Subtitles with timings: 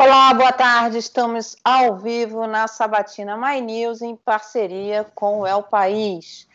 [0.00, 0.96] Olá, boa tarde.
[0.96, 6.46] Estamos ao vivo na Sabatina My News em parceria com o El País.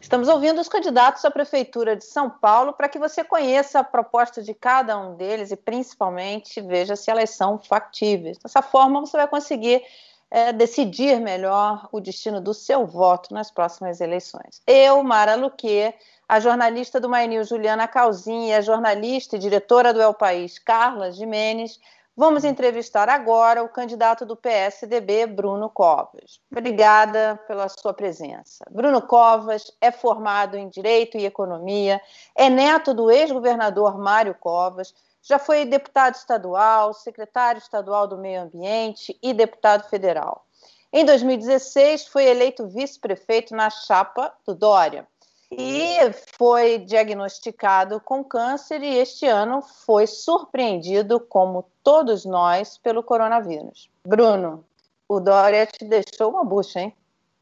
[0.00, 4.42] Estamos ouvindo os candidatos à Prefeitura de São Paulo para que você conheça a proposta
[4.42, 8.36] de cada um deles e, principalmente, veja se elas são factíveis.
[8.36, 9.80] Dessa forma, você vai conseguir
[10.28, 14.60] é, decidir melhor o destino do seu voto nas próximas eleições.
[14.66, 15.94] Eu, Mara Luque,
[16.28, 20.58] a jornalista do My News, Juliana Calzin, e a jornalista e diretora do El País,
[20.58, 21.78] Carla Jimenez,
[22.18, 26.40] Vamos entrevistar agora o candidato do PSDB, Bruno Covas.
[26.50, 28.64] Obrigada pela sua presença.
[28.68, 32.02] Bruno Covas é formado em Direito e Economia,
[32.34, 39.16] é neto do ex-governador Mário Covas, já foi deputado estadual, secretário estadual do Meio Ambiente
[39.22, 40.44] e deputado federal.
[40.92, 45.06] Em 2016, foi eleito vice-prefeito na chapa do Dória
[45.50, 53.88] e foi diagnosticado com câncer e este ano foi surpreendido, como todos nós, pelo coronavírus.
[54.06, 54.64] Bruno,
[55.08, 56.94] o Dória te deixou uma bucha, hein?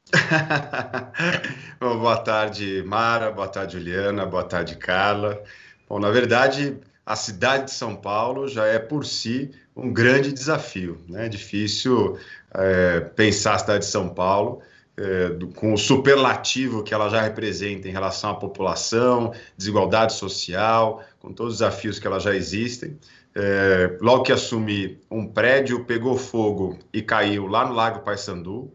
[1.81, 5.43] Bom, boa tarde, Mara, boa tarde, Juliana, boa tarde, Carla.
[5.89, 11.01] Bom, na verdade, a cidade de São Paulo já é por si um grande desafio,
[11.09, 11.27] né?
[11.27, 12.17] É difícil
[12.55, 14.63] é, pensar a cidade de São Paulo
[14.97, 21.05] é, do, com o superlativo que ela já representa em relação à população, desigualdade social,
[21.19, 22.99] com todos os desafios que ela já existem.
[23.35, 28.73] É, logo que assumi, um prédio pegou fogo e caiu lá no Lago Paissandu.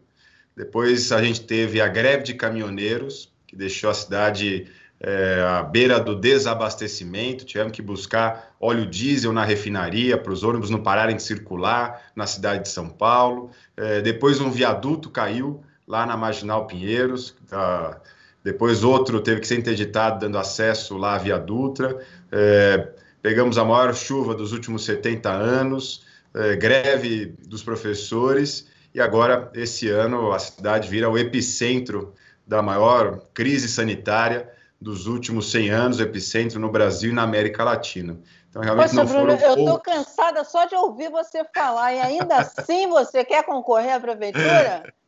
[0.56, 4.68] Depois a gente teve a greve de caminhoneiros, que deixou a cidade
[5.00, 7.44] é, à beira do desabastecimento.
[7.44, 12.26] Tivemos que buscar óleo diesel na refinaria para os ônibus não pararem de circular na
[12.26, 13.50] cidade de São Paulo.
[13.76, 17.36] É, depois um viaduto caiu lá na Marginal Pinheiros.
[17.48, 18.00] Tá?
[18.42, 22.00] Depois outro teve que ser interditado, dando acesso lá via Dutra.
[22.32, 22.88] É,
[23.20, 29.88] pegamos a maior chuva dos últimos 70 anos, é, greve dos professores, e agora, esse
[29.88, 32.14] ano, a cidade vira o epicentro
[32.46, 34.50] da maior crise sanitária
[34.80, 38.18] dos últimos 100 anos, epicentro no Brasil e na América Latina.
[38.50, 42.00] Então, realmente Poxa, não Bruno, foram eu estou cansada só de ouvir você falar, e
[42.00, 44.92] ainda assim você quer concorrer à prefeitura?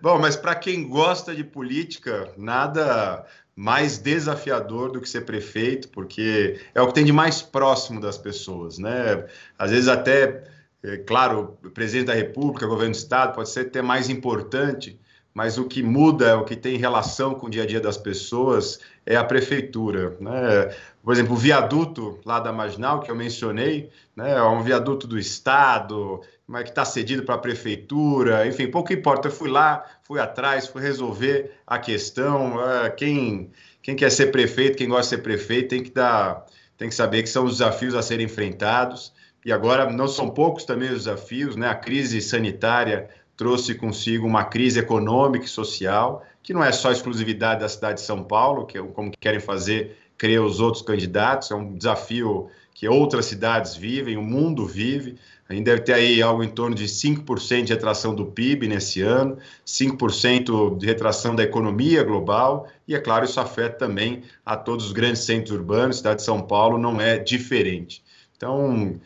[0.00, 6.60] Bom, mas para quem gosta de política, nada mais desafiador do que ser prefeito, porque
[6.74, 9.26] é o que tem de mais próximo das pessoas, né?
[9.58, 10.44] Às vezes até,
[10.82, 14.98] é, claro, presidente da República, governo do estado, pode ser até mais importante,
[15.32, 18.80] mas o que muda, o que tem relação com o dia a dia das pessoas
[19.04, 20.16] é a prefeitura.
[20.20, 20.74] Né?
[21.02, 25.18] Por exemplo, o viaduto lá da Marginal, que eu mencionei, né, é um viaduto do
[25.18, 29.28] Estado, mas que está cedido para a prefeitura, enfim, pouco importa.
[29.28, 32.60] Eu fui lá, fui atrás, fui resolver a questão.
[32.62, 33.50] É, quem,
[33.82, 36.44] quem quer ser prefeito, quem gosta de ser prefeito, tem que, dar,
[36.76, 39.12] tem que saber que são os desafios a serem enfrentados.
[39.44, 41.68] E agora não são poucos também os desafios, né?
[41.68, 47.60] A crise sanitária trouxe consigo uma crise econômica e social, que não é só exclusividade
[47.60, 51.54] da cidade de São Paulo, que é como querem fazer, creio, os outros candidatos, é
[51.54, 55.16] um desafio que outras cidades vivem, o mundo vive.
[55.48, 59.02] A gente deve ter aí algo em torno de 5% de retração do PIB nesse
[59.02, 64.86] ano, 5% de retração da economia global, e é claro, isso afeta também a todos
[64.86, 68.02] os grandes centros urbanos, a cidade de São Paulo não é diferente.
[68.36, 68.98] Então,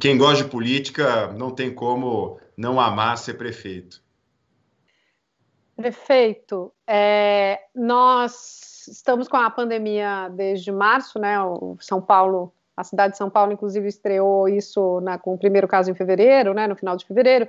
[0.00, 4.02] quem gosta de política não tem como não amar ser prefeito.
[5.76, 11.40] Prefeito, é, nós estamos com a pandemia desde março, né?
[11.40, 15.68] O São Paulo, a cidade de São Paulo, inclusive, estreou isso na, com o primeiro
[15.68, 16.66] caso em fevereiro, né?
[16.66, 17.48] No final de fevereiro.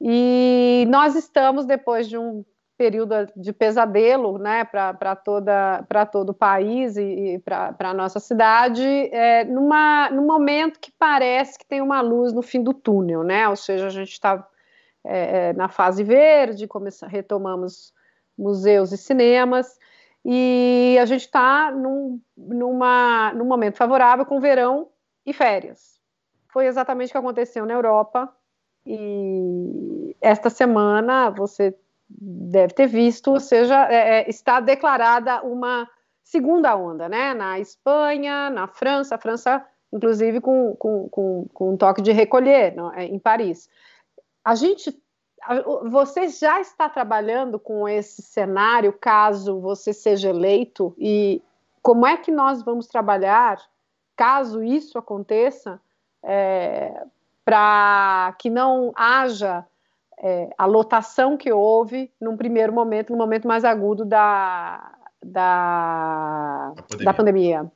[0.00, 2.44] E nós estamos, depois de um
[2.76, 9.44] período de pesadelo né, para todo o país e, e para a nossa cidade, é,
[9.44, 13.48] numa, num momento que parece que tem uma luz no fim do túnel, né?
[13.48, 14.44] Ou seja, a gente está
[15.04, 17.92] é, é, na fase verde, começa, retomamos
[18.36, 19.78] museus e cinemas,
[20.24, 24.88] e a gente está num, numa, num momento favorável com verão
[25.26, 26.00] e férias.
[26.52, 28.32] Foi exatamente o que aconteceu na Europa,
[28.84, 31.74] e esta semana você
[32.08, 35.88] deve ter visto, ou seja, é, é, está declarada uma
[36.22, 37.34] segunda onda, né?
[37.34, 42.74] Na Espanha, na França, a França, inclusive, com, com, com, com um toque de recolher
[42.94, 43.68] é, em Paris.
[44.44, 45.00] A gente.
[45.90, 51.42] Você já está trabalhando com esse cenário caso você seja eleito e
[51.82, 53.60] como é que nós vamos trabalhar
[54.16, 55.80] caso isso aconteça
[56.22, 57.04] é,
[57.44, 59.66] para que não haja
[60.18, 66.82] é, a lotação que houve num primeiro momento, no momento mais agudo da, da, da
[66.82, 67.04] pandemia.
[67.04, 67.72] Da pandemia.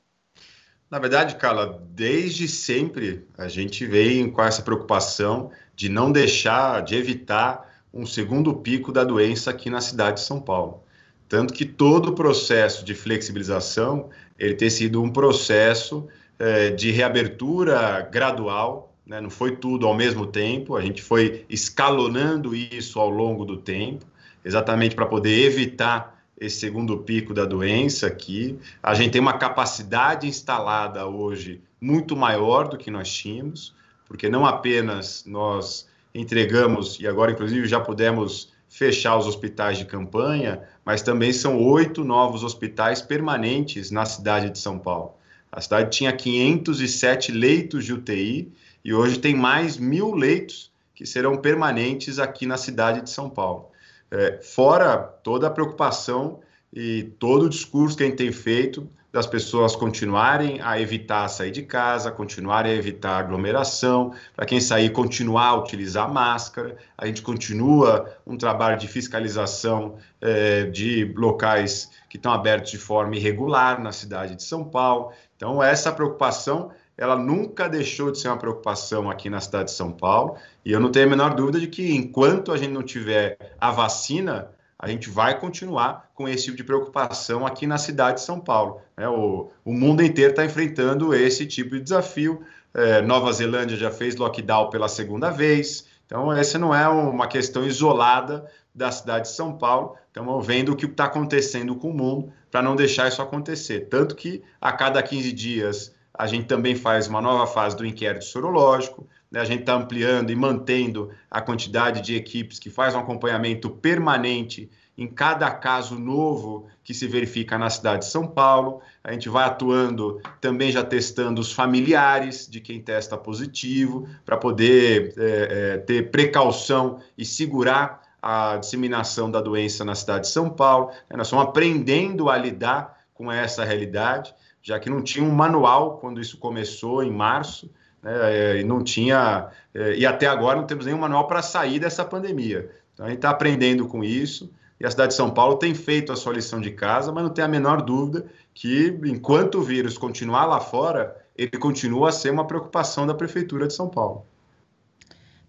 [0.89, 6.97] Na verdade, Carla, desde sempre a gente vem com essa preocupação de não deixar, de
[6.97, 10.83] evitar um segundo pico da doença aqui na cidade de São Paulo.
[11.29, 14.09] Tanto que todo o processo de flexibilização
[14.39, 16.07] ele tem sido um processo
[16.39, 19.21] eh, de reabertura gradual, né?
[19.21, 24.05] não foi tudo ao mesmo tempo, a gente foi escalonando isso ao longo do tempo,
[24.45, 28.59] exatamente para poder evitar esse segundo pico da doença aqui.
[28.83, 33.75] A gente tem uma capacidade instalada hoje muito maior do que nós tínhamos,
[34.09, 40.63] porque não apenas nós entregamos, e agora inclusive já pudemos fechar os hospitais de campanha,
[40.85, 45.15] mas também são oito novos hospitais permanentes na cidade de São Paulo.
[45.51, 48.53] A cidade tinha 507 leitos de UTI
[48.85, 53.69] e hoje tem mais mil leitos que serão permanentes aqui na cidade de São Paulo.
[54.11, 56.41] É, fora toda a preocupação
[56.73, 61.51] e todo o discurso que a gente tem feito das pessoas continuarem a evitar sair
[61.51, 66.77] de casa, continuarem a evitar aglomeração, para quem sair continuar a utilizar máscara.
[66.99, 73.17] A gente continua um trabalho de fiscalização é, de locais que estão abertos de forma
[73.17, 75.13] irregular na cidade de São Paulo.
[75.35, 79.93] Então, essa preocupação ela nunca deixou de ser uma preocupação aqui na cidade de São
[79.93, 83.39] Paulo, e eu não tenho a menor dúvida de que enquanto a gente não tiver
[83.59, 88.25] a vacina, a gente vai continuar com esse tipo de preocupação aqui na cidade de
[88.25, 88.81] São Paulo.
[88.97, 89.09] Né?
[89.09, 92.43] O, o mundo inteiro está enfrentando esse tipo de desafio.
[92.75, 97.65] É, Nova Zelândia já fez lockdown pela segunda vez, então essa não é uma questão
[97.65, 98.45] isolada
[98.75, 99.97] da cidade de São Paulo.
[100.09, 103.89] Estamos vendo o que está acontecendo com o mundo para não deixar isso acontecer.
[103.89, 108.25] Tanto que a cada 15 dias a gente também faz uma nova fase do inquérito
[108.25, 109.07] sorológico?
[109.39, 114.71] A gente está ampliando e mantendo a quantidade de equipes que faz um acompanhamento permanente
[114.97, 118.81] em cada caso novo que se verifica na cidade de São Paulo.
[119.05, 125.13] A gente vai atuando, também já testando os familiares de quem testa positivo, para poder
[125.19, 130.91] é, é, ter precaução e segurar a disseminação da doença na cidade de São Paulo.
[131.11, 134.35] Nós estamos aprendendo a lidar com essa realidade
[134.67, 137.71] já que não tinha um manual quando isso começou em março,
[138.07, 141.81] né, é, e não tinha, é, e até agora não temos nenhum manual para sair
[141.81, 142.71] dessa pandemia.
[142.95, 144.49] Então a gente está aprendendo com isso,
[144.79, 147.31] e a cidade de São Paulo tem feito a sua lição de casa, mas não
[147.31, 152.31] tem a menor dúvida que enquanto o vírus continuar lá fora, ele continua a ser
[152.31, 154.25] uma preocupação da Prefeitura de São Paulo.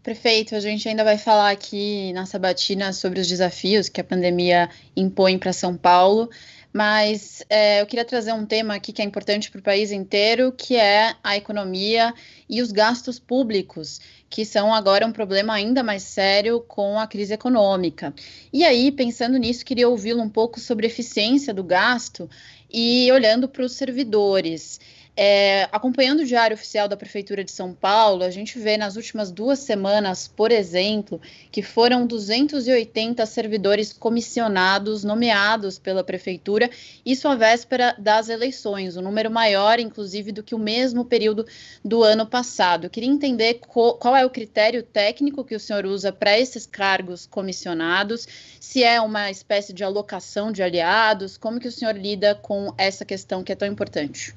[0.02, 4.70] Prefeito, a gente ainda vai falar aqui na Sabatina sobre os desafios que a pandemia
[4.96, 6.30] impõe para São Paulo.
[6.78, 10.52] Mas é, eu queria trazer um tema aqui que é importante para o país inteiro,
[10.56, 12.14] que é a economia
[12.48, 17.34] e os gastos públicos, que são agora um problema ainda mais sério com a crise
[17.34, 18.14] econômica.
[18.54, 22.30] E aí, pensando nisso, queria ouvi-lo um pouco sobre eficiência do gasto
[22.72, 24.80] e olhando para os servidores.
[25.20, 29.32] É, acompanhando o Diário Oficial da Prefeitura de São Paulo, a gente vê nas últimas
[29.32, 31.20] duas semanas, por exemplo,
[31.52, 36.70] que foram 280 servidores comissionados nomeados pela Prefeitura,
[37.04, 41.48] isso à véspera das eleições, um número maior, inclusive, do que o mesmo período
[41.84, 42.84] do ano passado.
[42.84, 46.68] Eu queria entender qual, qual é o critério técnico que o senhor usa para esses
[46.68, 48.28] cargos comissionados,
[48.60, 53.04] se é uma espécie de alocação de aliados, como que o senhor lida com essa
[53.04, 54.36] questão que é tão importante?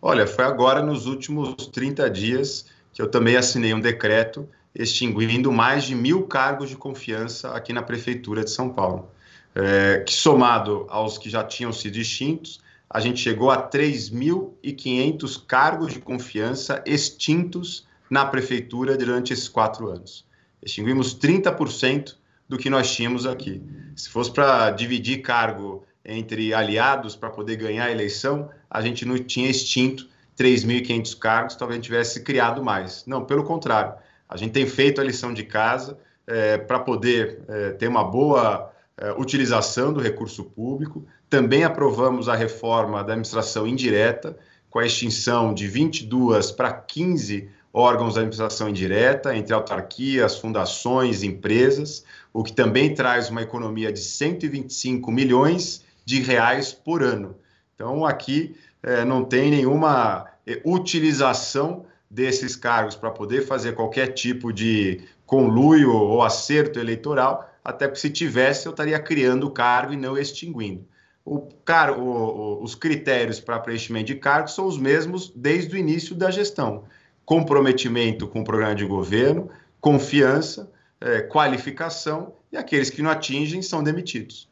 [0.00, 5.84] Olha, foi agora nos últimos 30 dias que eu também assinei um decreto extinguindo mais
[5.84, 9.10] de mil cargos de confiança aqui na Prefeitura de São Paulo.
[9.54, 15.92] É, que somado aos que já tinham sido extintos, a gente chegou a 3.500 cargos
[15.92, 20.24] de confiança extintos na Prefeitura durante esses quatro anos.
[20.62, 22.14] Extinguimos 30%
[22.48, 23.60] do que nós tínhamos aqui.
[23.96, 29.18] Se fosse para dividir cargo entre aliados para poder ganhar a eleição, a gente não
[29.18, 33.04] tinha extinto 3.500 cargos, talvez tivesse criado mais.
[33.06, 33.94] Não, pelo contrário,
[34.28, 38.72] a gente tem feito a lição de casa é, para poder é, ter uma boa
[38.96, 41.04] é, utilização do recurso público.
[41.28, 44.36] Também aprovamos a reforma da administração indireta,
[44.70, 52.04] com a extinção de 22 para 15 órgãos da administração indireta, entre autarquias, fundações, empresas,
[52.32, 57.36] o que também traz uma economia de 125 milhões de reais por ano.
[57.74, 64.50] Então, aqui é, não tem nenhuma é, utilização desses cargos para poder fazer qualquer tipo
[64.50, 69.98] de conluio ou acerto eleitoral, até porque se tivesse, eu estaria criando o cargo e
[69.98, 70.82] não extinguindo.
[71.26, 75.78] O, car o, o, os critérios para preenchimento de cargos são os mesmos desde o
[75.78, 76.84] início da gestão:
[77.22, 80.72] comprometimento com o programa de governo, confiança,
[81.02, 84.47] é, qualificação, e aqueles que não atingem são demitidos.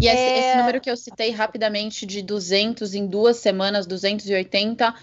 [0.00, 0.38] E esse, é...
[0.38, 4.94] esse, número que eu citei rapidamente de 200 em duas semanas, 280,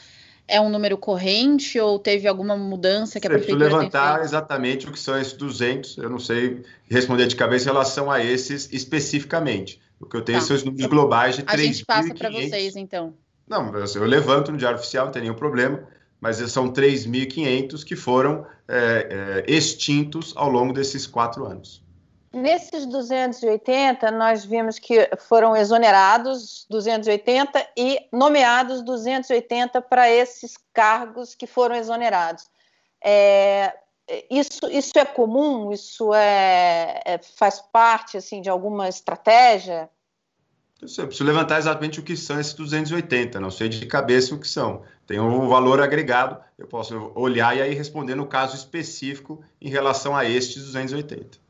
[0.47, 4.91] é um número corrente ou teve alguma mudança que a prefeitura tem levantar exatamente o
[4.91, 9.81] que são esses 200, eu não sei responder de cabeça em relação a esses especificamente.
[9.99, 10.45] O que eu tenho tá.
[10.45, 11.53] são os números globais de 3.500.
[11.53, 13.13] A gente passa para vocês, então.
[13.47, 15.83] Não, eu levanto no Diário Oficial, não tem nenhum problema,
[16.19, 21.84] mas são 3.500 que foram é, é, extintos ao longo desses quatro anos.
[22.35, 31.47] Nesses 280, nós vimos que foram exonerados 280 e nomeados 280 para esses cargos que
[31.47, 32.49] foram exonerados.
[33.01, 33.73] É,
[34.29, 35.71] isso, isso é comum?
[35.71, 39.89] Isso é, é, faz parte assim de alguma estratégia?
[40.81, 44.47] Eu preciso levantar exatamente o que são esses 280, não sei de cabeça o que
[44.49, 44.83] são.
[45.07, 50.13] Tem um valor agregado, eu posso olhar e aí responder no caso específico em relação
[50.13, 51.44] a estes 280.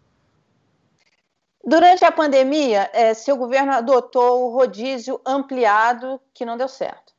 [1.66, 7.12] Durante a pandemia, é, seu governo adotou o rodízio ampliado, que não deu certo.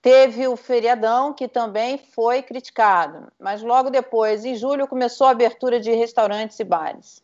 [0.00, 5.80] Teve o feriadão, que também foi criticado, mas logo depois, em julho, começou a abertura
[5.80, 7.20] de restaurantes e bares.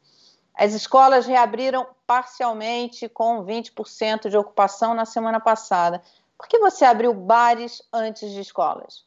[0.52, 6.02] As escolas reabriram parcialmente, com 20% de ocupação na semana passada.
[6.36, 9.04] Por que você abriu bares antes de escolas?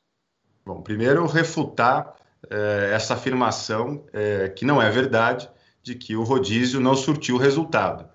[0.65, 2.15] Bom, primeiro, refutar
[2.50, 5.50] é, essa afirmação, é, que não é verdade,
[5.88, 8.06] de que o rodízio não surtiu resultado.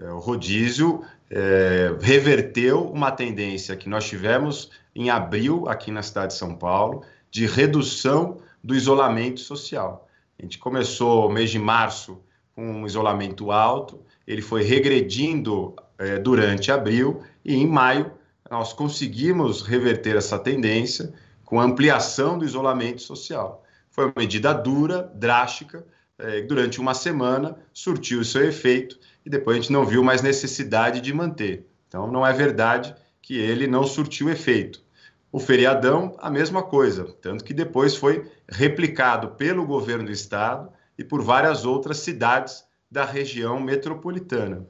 [0.00, 6.32] É, o rodízio é, reverteu uma tendência que nós tivemos em abril aqui na cidade
[6.32, 10.08] de São Paulo de redução do isolamento social.
[10.38, 12.18] A gente começou o mês de março
[12.54, 18.10] com um isolamento alto, ele foi regredindo é, durante abril e em maio
[18.50, 21.12] nós conseguimos reverter essa tendência
[21.44, 23.62] com ampliação do isolamento social.
[23.90, 25.84] Foi uma medida dura, drástica,
[26.18, 30.22] é, durante uma semana, surtiu o seu efeito e depois a gente não viu mais
[30.22, 31.66] necessidade de manter.
[31.86, 34.82] Então, não é verdade que ele não surtiu efeito.
[35.30, 41.04] O feriadão, a mesma coisa, tanto que depois foi replicado pelo governo do estado e
[41.04, 44.66] por várias outras cidades da região metropolitana.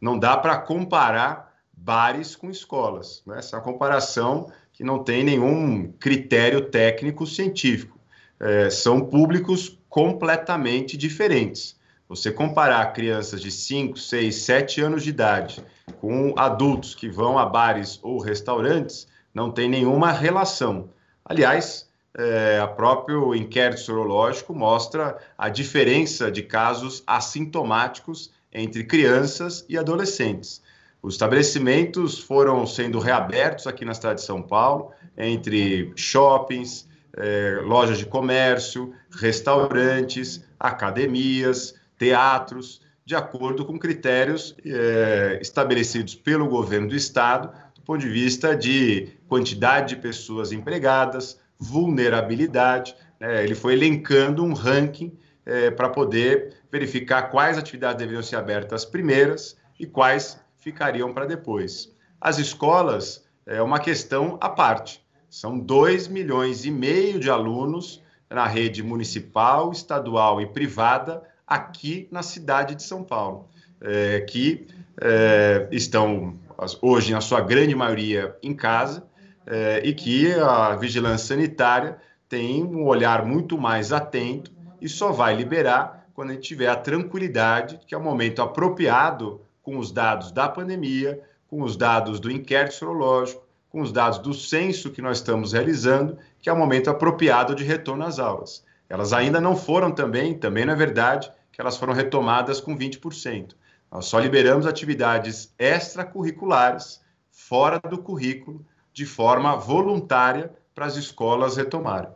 [0.00, 3.22] Não dá para comparar bares com escolas.
[3.26, 3.38] Né?
[3.38, 7.98] Essa é uma comparação que não tem nenhum critério técnico científico.
[8.38, 11.76] É, são públicos completamente diferentes.
[12.08, 15.62] Você comparar crianças de 5, 6, 7 anos de idade
[16.00, 20.88] com adultos que vão a bares ou restaurantes, não tem nenhuma relação.
[21.22, 29.76] Aliás, é, a próprio inquérito sorológico mostra a diferença de casos assintomáticos entre crianças e
[29.76, 30.62] adolescentes.
[31.02, 37.98] Os estabelecimentos foram sendo reabertos aqui na cidade de São Paulo, entre shoppings, é, lojas
[37.98, 47.52] de comércio, restaurantes, academias, teatros, de acordo com critérios é, estabelecidos pelo governo do estado,
[47.74, 52.94] do ponto de vista de quantidade de pessoas empregadas, vulnerabilidade.
[53.18, 53.44] Né?
[53.44, 55.12] Ele foi elencando um ranking
[55.44, 61.92] é, para poder verificar quais atividades deveriam ser abertas primeiras e quais ficariam para depois.
[62.20, 65.01] As escolas é uma questão à parte.
[65.32, 72.22] São 2 milhões e meio de alunos na rede municipal, estadual e privada aqui na
[72.22, 73.48] cidade de São Paulo,
[73.80, 74.66] é, que
[75.00, 76.38] é, estão
[76.82, 79.08] hoje, na sua grande maioria, em casa
[79.46, 81.96] é, e que a vigilância sanitária
[82.28, 86.76] tem um olhar muito mais atento e só vai liberar quando a gente tiver a
[86.76, 92.30] tranquilidade que é o momento apropriado com os dados da pandemia, com os dados do
[92.30, 96.90] inquérito sorológico, com os dados do censo que nós estamos realizando, que é o momento
[96.90, 98.62] apropriado de retorno às aulas.
[98.86, 103.54] Elas ainda não foram também, também não é verdade, que elas foram retomadas com 20%.
[103.90, 112.10] Nós só liberamos atividades extracurriculares, fora do currículo, de forma voluntária para as escolas retomarem.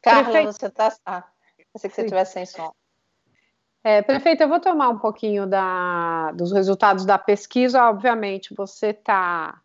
[0.00, 0.96] Carla, você está.
[1.04, 1.24] Ah,
[1.72, 2.72] pensei que você estivesse sem som.
[3.82, 7.88] É, prefeito, eu vou tomar um pouquinho da, dos resultados da pesquisa.
[7.88, 9.58] Obviamente, você está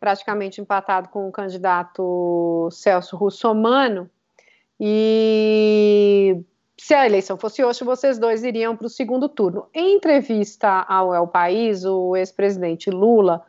[0.00, 4.10] praticamente empatado com o candidato Celso Russomano.
[4.80, 6.42] E
[6.76, 9.68] se a eleição fosse hoje, vocês dois iriam para o segundo turno.
[9.72, 13.44] Em entrevista ao El País, o ex-presidente Lula,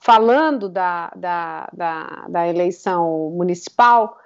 [0.00, 4.18] falando da, da, da, da eleição municipal,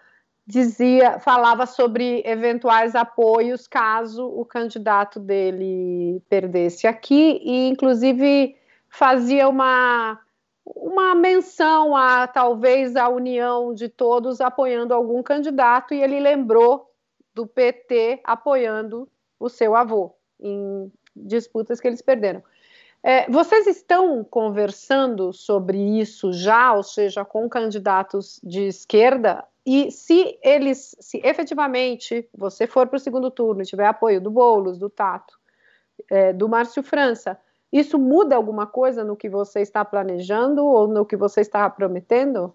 [0.47, 8.57] dizia, falava sobre eventuais apoios caso o candidato dele perdesse aqui e inclusive
[8.89, 10.21] fazia uma
[10.65, 16.93] uma menção a talvez a união de todos apoiando algum candidato e ele lembrou
[17.35, 22.43] do PT apoiando o seu avô em disputas que eles perderam.
[23.03, 29.45] É, vocês estão conversando sobre isso já, ou seja, com candidatos de esquerda?
[29.67, 34.31] E se eles, se efetivamente você for para o segundo turno e tiver apoio do
[34.31, 35.37] Boulos, do Tato,
[36.09, 37.37] é, do Márcio França,
[37.73, 42.55] isso muda alguma coisa no que você está planejando ou no que você está prometendo?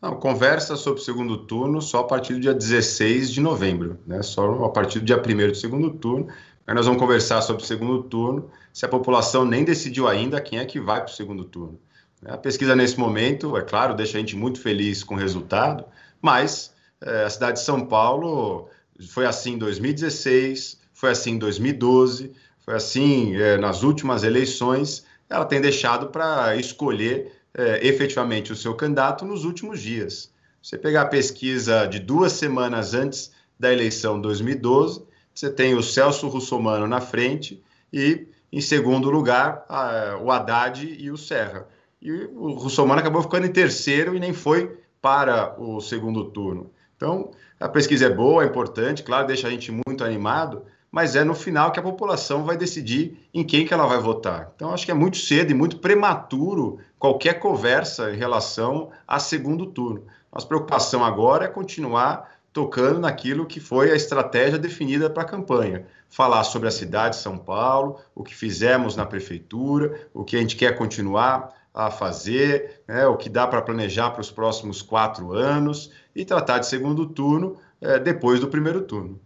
[0.00, 4.22] Não, conversa sobre o segundo turno só a partir do dia 16 de novembro, né?
[4.22, 6.28] Só a partir do dia 1 do segundo turno.
[6.66, 10.58] Aí nós vamos conversar sobre o segundo turno, se a população nem decidiu ainda quem
[10.58, 11.80] é que vai para o segundo turno.
[12.24, 15.84] A pesquisa nesse momento, é claro, deixa a gente muito feliz com o resultado,
[16.20, 18.68] mas é, a cidade de São Paulo
[19.08, 25.04] foi assim em 2016, foi assim em 2012, foi assim é, nas últimas eleições.
[25.28, 30.30] Ela tem deixado para escolher é, efetivamente o seu candidato nos últimos dias.
[30.62, 35.02] Você pegar a pesquisa de duas semanas antes da eleição 2012,
[35.34, 37.62] você tem o Celso Russomano na frente
[37.92, 41.66] e, em segundo lugar, a, o Haddad e o Serra.
[42.00, 46.70] E o Russomano acabou ficando em terceiro e nem foi para o segundo turno.
[46.96, 51.24] Então, a pesquisa é boa, é importante, claro, deixa a gente muito animado, mas é
[51.24, 54.52] no final que a população vai decidir em quem que ela vai votar.
[54.54, 59.66] Então, acho que é muito cedo e muito prematuro qualquer conversa em relação a segundo
[59.66, 60.04] turno.
[60.32, 65.86] Nossa preocupação agora é continuar tocando naquilo que foi a estratégia definida para a campanha.
[66.08, 70.40] Falar sobre a cidade de São Paulo, o que fizemos na prefeitura, o que a
[70.40, 75.32] gente quer continuar a fazer, né, o que dá para planejar para os próximos quatro
[75.32, 79.20] anos e tratar de segundo turno é, depois do primeiro turno.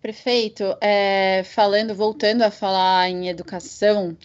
[0.00, 4.16] Prefeito, é, falando, voltando a falar em educação,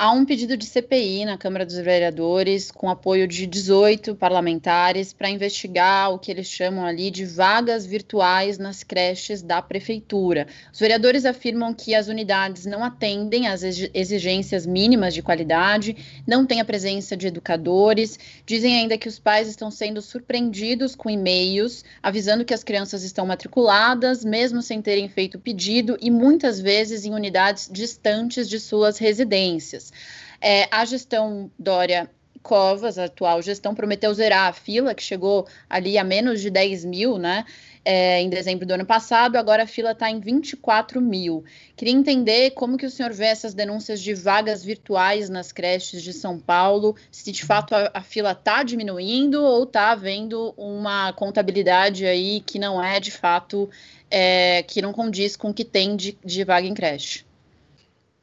[0.00, 5.28] Há um pedido de CPI na Câmara dos Vereadores, com apoio de 18 parlamentares, para
[5.28, 10.46] investigar o que eles chamam ali de vagas virtuais nas creches da Prefeitura.
[10.72, 16.60] Os vereadores afirmam que as unidades não atendem às exigências mínimas de qualidade, não tem
[16.60, 22.44] a presença de educadores, dizem ainda que os pais estão sendo surpreendidos com e-mails avisando
[22.44, 27.68] que as crianças estão matriculadas, mesmo sem terem feito pedido, e muitas vezes em unidades
[27.68, 29.87] distantes de suas residências.
[30.40, 32.10] É, a gestão Dória
[32.42, 36.84] Covas, a atual gestão, prometeu zerar a fila, que chegou ali a menos de 10
[36.84, 37.44] mil, né?
[37.84, 41.44] É, em dezembro do ano passado, agora a fila está em 24 mil.
[41.76, 46.12] Queria entender como que o senhor vê essas denúncias de vagas virtuais nas creches de
[46.12, 52.04] São Paulo, se de fato a, a fila está diminuindo ou está havendo uma contabilidade
[52.04, 53.70] aí que não é de fato,
[54.10, 57.27] é, que não condiz com o que tem de, de vaga em creche.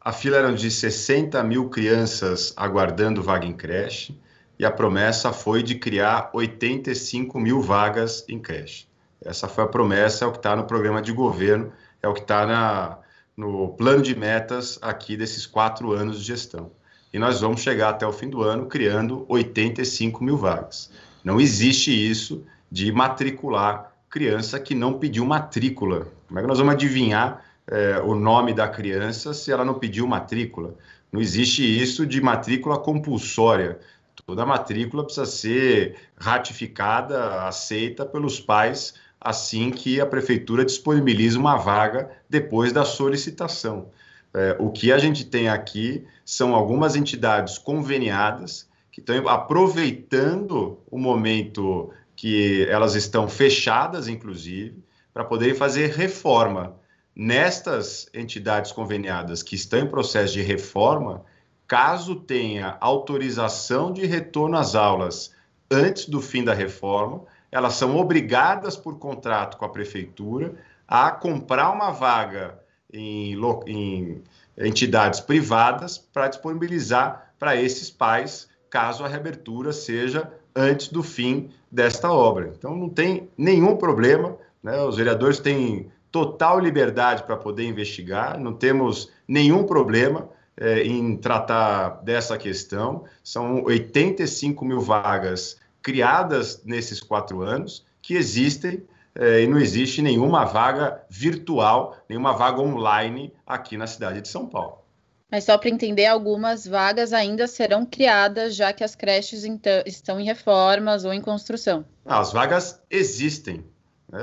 [0.05, 4.15] A fila era de 60 mil crianças aguardando vaga em creche
[4.59, 8.87] e a promessa foi de criar 85 mil vagas em creche.
[9.19, 12.19] Essa foi a promessa, é o que está no programa de governo, é o que
[12.19, 12.99] está
[13.35, 16.71] no plano de metas aqui desses quatro anos de gestão.
[17.11, 20.91] E nós vamos chegar até o fim do ano criando 85 mil vagas.
[21.23, 26.07] Não existe isso de matricular criança que não pediu matrícula.
[26.27, 30.07] Como é que nós vamos adivinhar é, o nome da criança se ela não pediu
[30.07, 30.75] matrícula.
[31.11, 33.79] Não existe isso de matrícula compulsória.
[34.25, 42.11] Toda matrícula precisa ser ratificada, aceita pelos pais assim que a prefeitura disponibiliza uma vaga
[42.29, 43.89] depois da solicitação.
[44.33, 50.97] É, o que a gente tem aqui são algumas entidades conveniadas que estão aproveitando o
[50.97, 54.77] momento que elas estão fechadas, inclusive,
[55.13, 56.75] para poderem fazer reforma
[57.15, 61.23] nestas entidades conveniadas que estão em processo de reforma,
[61.67, 65.33] caso tenha autorização de retorno às aulas
[65.71, 70.55] antes do fim da reforma, elas são obrigadas por contrato com a prefeitura
[70.87, 72.59] a comprar uma vaga
[72.91, 74.23] em, em
[74.57, 82.11] entidades privadas para disponibilizar para esses pais, caso a reabertura seja antes do fim desta
[82.11, 82.53] obra.
[82.57, 84.81] Então não tem nenhum problema, né?
[84.81, 92.01] os vereadores têm total liberdade para poder investigar, não temos nenhum problema é, em tratar
[92.03, 93.03] dessa questão.
[93.21, 98.81] São 85 mil vagas criadas nesses quatro anos que existem
[99.13, 104.47] é, e não existe nenhuma vaga virtual, nenhuma vaga online aqui na cidade de São
[104.47, 104.85] Paulo.
[105.29, 110.17] Mas só para entender, algumas vagas ainda serão criadas, já que as creches então, estão
[110.17, 111.83] em reformas ou em construção.
[112.05, 113.65] As vagas existem,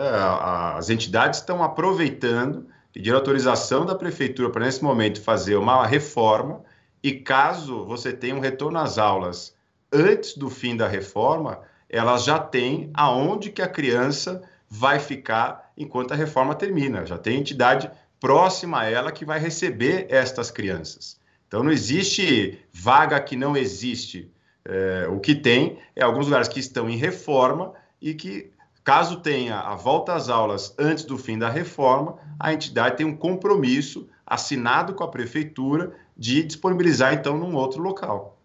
[0.01, 6.63] as entidades estão aproveitando, pedindo autorização da prefeitura para, nesse momento, fazer uma reforma.
[7.03, 9.55] E caso você tenha um retorno às aulas
[9.93, 16.13] antes do fim da reforma, elas já têm aonde que a criança vai ficar enquanto
[16.13, 17.05] a reforma termina.
[17.05, 21.21] Já tem entidade próxima a ela que vai receber estas crianças.
[21.47, 24.31] Então, não existe vaga que não existe.
[24.65, 28.51] É, o que tem é alguns lugares que estão em reforma e que,
[28.85, 33.17] caso tenha a volta às aulas antes do fim da reforma, a entidade tem um
[33.17, 38.39] compromisso assinado com a prefeitura de disponibilizar, então, num outro local.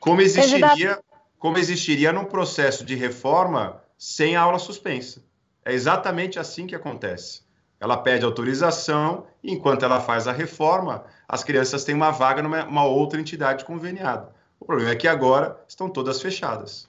[0.00, 1.00] Como existiria,
[1.38, 5.22] como existiria num processo de reforma sem aula suspensa.
[5.64, 7.42] É exatamente assim que acontece.
[7.80, 12.84] Ela pede autorização, e enquanto ela faz a reforma, as crianças têm uma vaga numa
[12.84, 14.34] outra entidade conveniada.
[14.58, 16.88] O problema é que agora estão todas fechadas.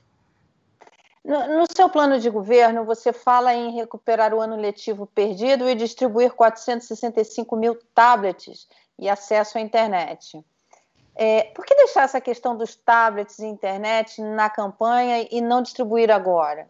[1.24, 6.32] No, seu plano de governo, você fala em recuperar o ano letivo perdido e distribuir
[6.32, 10.44] 465 mil tablets e acesso à internet.
[11.16, 16.10] É, por que deixar essa questão dos tablets e internet na campanha e não distribuir
[16.10, 16.68] agora?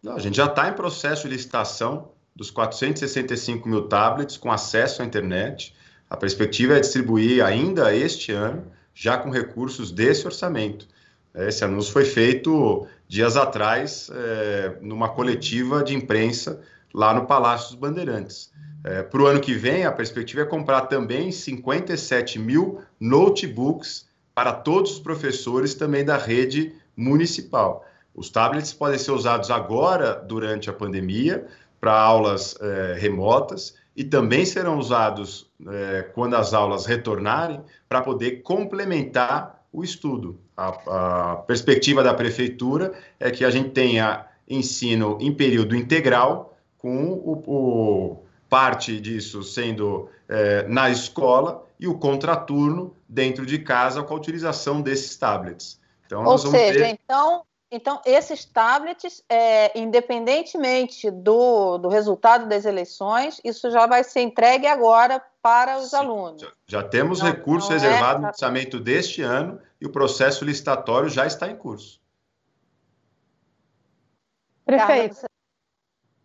[0.00, 5.02] Não, a gente já está em processo de licitação dos 465 mil tablets com acesso
[5.02, 5.74] à internet.
[6.08, 10.86] A perspectiva é distribuir ainda este ano, já com recursos desse orçamento.
[11.34, 16.60] Esse anúncio foi feito dias atrás, é, numa coletiva de imprensa
[16.94, 18.52] lá no Palácio dos Bandeirantes.
[18.84, 24.52] É, Para o ano que vem, a perspectiva é comprar também 57 mil notebooks para
[24.52, 27.84] todos os professores também da rede municipal.
[28.14, 31.48] Os tablets podem ser usados agora, durante a pandemia,
[31.80, 38.42] para aulas é, remotas e também serão usados é, quando as aulas retornarem para poder
[38.42, 40.38] complementar o estudo.
[40.56, 47.12] A, a, perspectiva da prefeitura é que a gente tenha ensino em período integral, com
[47.12, 54.14] o, o parte disso sendo é, na escola e o contraturno dentro de casa com
[54.14, 55.80] a utilização desses tablets.
[56.06, 56.98] Então, Ou seja, ter...
[57.00, 64.22] então então, esses tablets, é, independentemente do, do resultado das eleições, isso já vai ser
[64.22, 66.42] entregue agora para os Sim, alunos.
[66.42, 68.22] Já, já temos não, recurso não é reservado é...
[68.22, 72.00] no orçamento deste ano e o processo licitatório já está em curso.
[74.66, 75.26] Prefeito,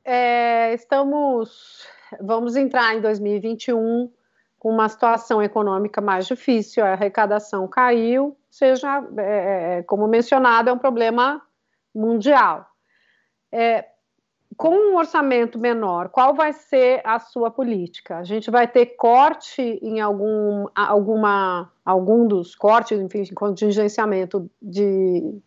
[0.03, 1.85] é, estamos,
[2.19, 4.11] vamos entrar em 2021
[4.57, 10.73] com uma situação econômica mais difícil, a arrecadação caiu, seja, é, é, como mencionado, é
[10.73, 11.41] um problema
[11.93, 12.65] mundial.
[13.51, 13.85] É,
[14.55, 18.17] com um orçamento menor, qual vai ser a sua política?
[18.17, 25.37] A gente vai ter corte em algum, alguma, algum dos cortes, enfim, contingenciamento de,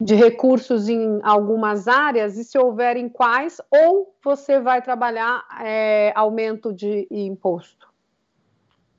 [0.00, 6.12] de recursos em algumas áreas, e se houver em quais, ou você vai trabalhar é,
[6.14, 7.87] aumento de imposto?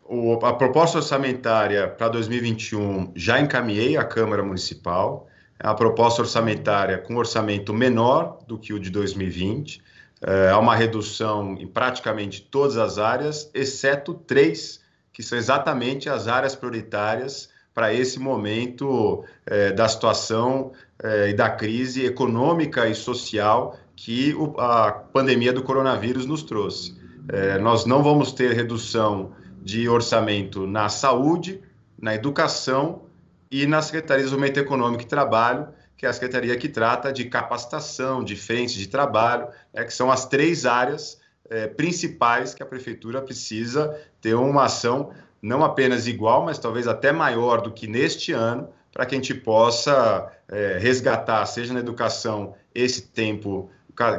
[0.10, 5.28] O, a proposta orçamentária para 2021 já encaminhei à Câmara Municipal.
[5.60, 9.84] É a proposta orçamentária com orçamento menor do que o de 2020.
[10.22, 14.82] É, há uma redução em praticamente todas as áreas, exceto três,
[15.14, 20.72] que são exatamente as áreas prioritárias para esse momento é, da situação
[21.04, 26.98] é, e da crise econômica e social que o, a pandemia do coronavírus nos trouxe.
[27.32, 31.62] É, nós não vamos ter redução de orçamento na saúde,
[32.02, 33.04] na educação
[33.52, 35.68] e na Secretaria de Desenvolvimento Econômico e Trabalho,
[35.98, 40.10] que é a secretaria que trata de capacitação, de frente de trabalho, é, que são
[40.10, 41.20] as três áreas
[41.50, 47.12] é, principais que a prefeitura precisa ter uma ação não apenas igual, mas talvez até
[47.12, 52.56] maior do que neste ano, para que a gente possa é, resgatar, seja na educação,
[52.74, 53.70] esse tempo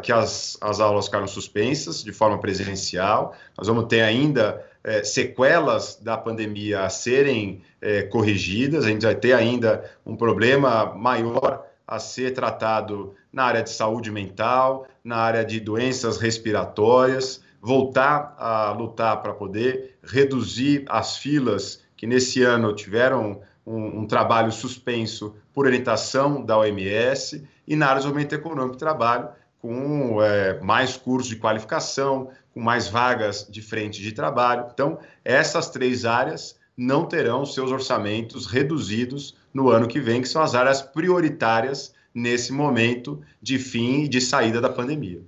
[0.02, 3.34] que as, as aulas ficaram suspensas de forma presencial.
[3.56, 9.14] Nós vamos ter ainda é, sequelas da pandemia a serem é, corrigidas, a gente vai
[9.14, 15.44] ter ainda um problema maior a ser tratado na área de saúde mental, na área
[15.44, 23.42] de doenças respiratórias, voltar a lutar para poder reduzir as filas que nesse ano tiveram
[23.66, 28.78] um, um, trabalho suspenso por orientação da OMS e na área de desenvolvimento econômico e
[28.78, 29.28] trabalho,
[29.60, 34.66] com é, mais cursos de qualificação, com mais vagas de frente de trabalho.
[34.72, 40.42] Então, essas três áreas não terão seus orçamentos reduzidos no ano que vem, que são
[40.42, 45.22] as áreas prioritárias nesse momento de fim e de saída da pandemia.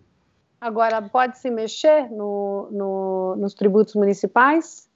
[0.60, 4.88] Agora, pode se mexer no, no, nos tributos municipais?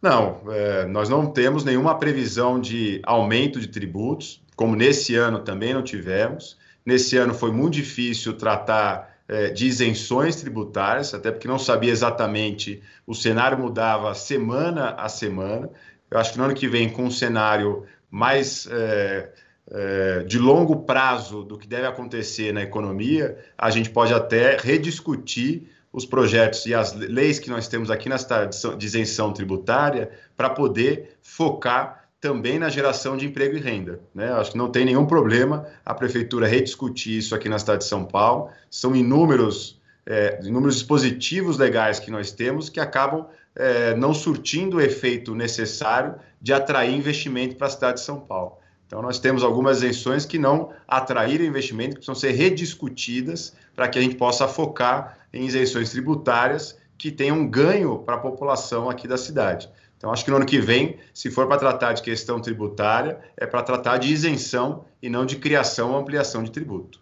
[0.00, 5.72] Não, é, nós não temos nenhuma previsão de aumento de tributos, como nesse ano também
[5.72, 6.58] não tivemos.
[6.84, 12.82] Nesse ano foi muito difícil tratar é, de isenções tributárias, até porque não sabia exatamente,
[13.06, 15.68] o cenário mudava semana a semana.
[16.10, 19.32] Eu acho que no ano que vem, com um cenário mais é,
[19.70, 25.68] é, de longo prazo do que deve acontecer na economia, a gente pode até rediscutir
[25.92, 30.50] os projetos e as leis que nós temos aqui na cidade de isenção tributária para
[30.50, 34.00] poder focar também na geração de emprego e renda.
[34.14, 34.32] Né?
[34.32, 38.04] Acho que não tem nenhum problema a prefeitura rediscutir isso aqui na cidade de São
[38.04, 38.50] Paulo.
[38.70, 44.80] São inúmeros, é, inúmeros dispositivos legais que nós temos que acabam é, não surtindo o
[44.80, 48.58] efeito necessário de atrair investimento para a cidade de São Paulo.
[48.86, 53.98] Então, nós temos algumas isenções que não atraíram investimento, que precisam ser rediscutidas para que
[53.98, 59.18] a gente possa focar em isenções tributárias que tenham ganho para a população aqui da
[59.18, 59.68] cidade.
[59.96, 63.46] Então, acho que no ano que vem, se for para tratar de questão tributária, é
[63.46, 67.00] para tratar de isenção e não de criação ou ampliação de tributo.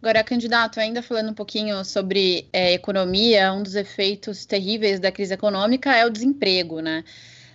[0.00, 5.34] Agora, candidato, ainda falando um pouquinho sobre é, economia, um dos efeitos terríveis da crise
[5.34, 7.02] econômica é o desemprego, né?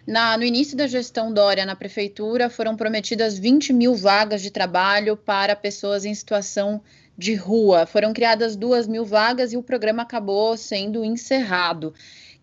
[0.06, 5.16] Na, no início da gestão Dória na prefeitura, foram prometidas 20 mil vagas de trabalho
[5.16, 6.82] para pessoas em situação
[7.18, 7.86] de rua.
[7.86, 11.94] Foram criadas duas mil vagas e o programa acabou sendo encerrado.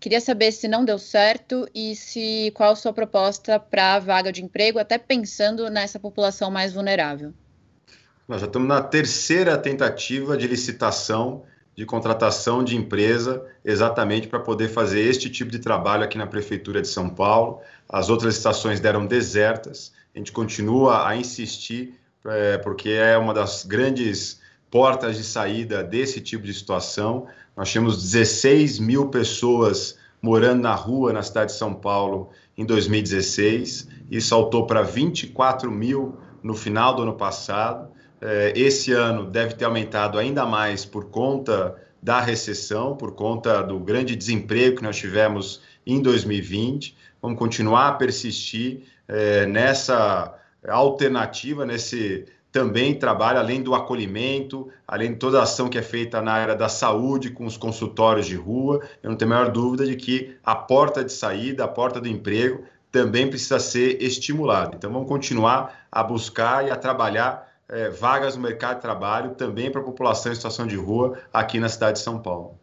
[0.00, 4.32] Queria saber se não deu certo e se qual a sua proposta para a vaga
[4.32, 7.32] de emprego, até pensando nessa população mais vulnerável.
[8.26, 11.44] Nós já estamos na terceira tentativa de licitação
[11.80, 16.82] de contratação de empresa, exatamente para poder fazer este tipo de trabalho aqui na Prefeitura
[16.82, 17.60] de São Paulo.
[17.88, 21.94] As outras estações deram desertas, a gente continua a insistir,
[22.26, 27.26] é, porque é uma das grandes portas de saída desse tipo de situação.
[27.56, 33.88] Nós tínhamos 16 mil pessoas morando na rua na cidade de São Paulo em 2016
[34.10, 37.88] e saltou para 24 mil no final do ano passado.
[38.20, 43.78] É, esse ano deve ter aumentado ainda mais por conta da recessão, por conta do
[43.78, 46.96] grande desemprego que nós tivemos em 2020.
[47.20, 50.34] Vamos continuar a persistir é, nessa
[50.66, 56.20] alternativa, nesse também trabalha, além do acolhimento, além de toda a ação que é feita
[56.20, 59.86] na área da saúde, com os consultórios de rua, eu não tenho a menor dúvida
[59.86, 64.72] de que a porta de saída, a porta do emprego, também precisa ser estimulada.
[64.76, 69.70] Então, vamos continuar a buscar e a trabalhar é, vagas no mercado de trabalho também
[69.70, 72.58] para a população em situação de rua aqui na cidade de São Paulo.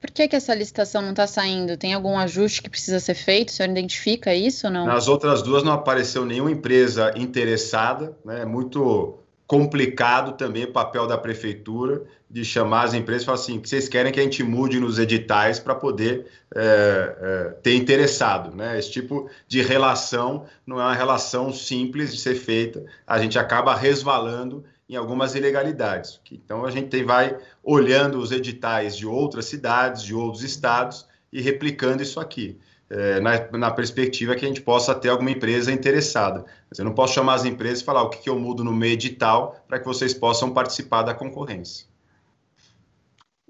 [0.00, 1.76] Por que, que essa licitação não está saindo?
[1.76, 3.50] Tem algum ajuste que precisa ser feito?
[3.50, 4.86] O senhor identifica isso ou não?
[4.86, 8.40] Nas outras duas não apareceu nenhuma empresa interessada, né?
[8.40, 9.18] É muito
[9.50, 13.88] complicado também o papel da prefeitura de chamar as empresas e falar assim, que vocês
[13.88, 18.78] querem que a gente mude nos editais para poder é, é, ter interessado, né?
[18.78, 23.74] Esse tipo de relação não é uma relação simples de ser feita, a gente acaba
[23.74, 26.20] resvalando em algumas ilegalidades.
[26.30, 32.04] Então a gente vai olhando os editais de outras cidades, de outros estados e replicando
[32.04, 32.56] isso aqui
[32.90, 36.44] é, na, na, perspectiva que a gente possa ter alguma empresa interessada.
[36.68, 38.72] Mas eu não posso chamar as empresas e falar o que, que eu mudo no
[38.72, 41.88] meio edital para que vocês possam participar da concorrência.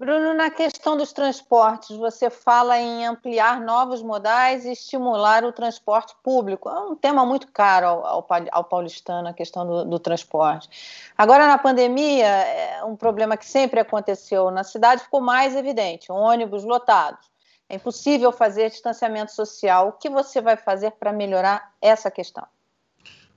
[0.01, 6.17] Bruno, na questão dos transportes, você fala em ampliar novos modais e estimular o transporte
[6.23, 6.71] público.
[6.71, 11.13] É um tema muito caro ao, ao, ao paulistano, a questão do, do, transporte.
[11.19, 16.65] Agora, na pandemia, é um problema que sempre aconteceu na cidade ficou mais evidente: ônibus
[16.65, 17.30] lotados.
[17.71, 19.91] É impossível fazer distanciamento social.
[19.91, 22.45] O que você vai fazer para melhorar essa questão?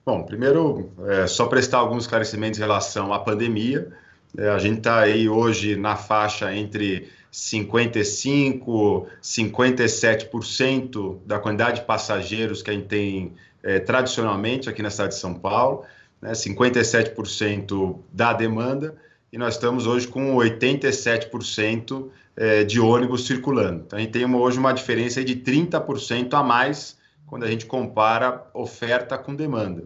[0.04, 3.94] Bom, primeiro, é, só prestar alguns esclarecimentos em relação à pandemia.
[4.36, 12.64] É, a gente está aí hoje na faixa entre 55%, 57% da quantidade de passageiros
[12.64, 15.86] que a gente tem é, tradicionalmente aqui na cidade de São Paulo,
[16.20, 18.96] né, 57% da demanda,
[19.32, 23.84] e nós estamos hoje com 87% é, de ônibus circulando.
[23.86, 27.66] Então, a gente tem uma, hoje uma diferença de 30% a mais quando a gente
[27.66, 29.84] compara oferta com demanda.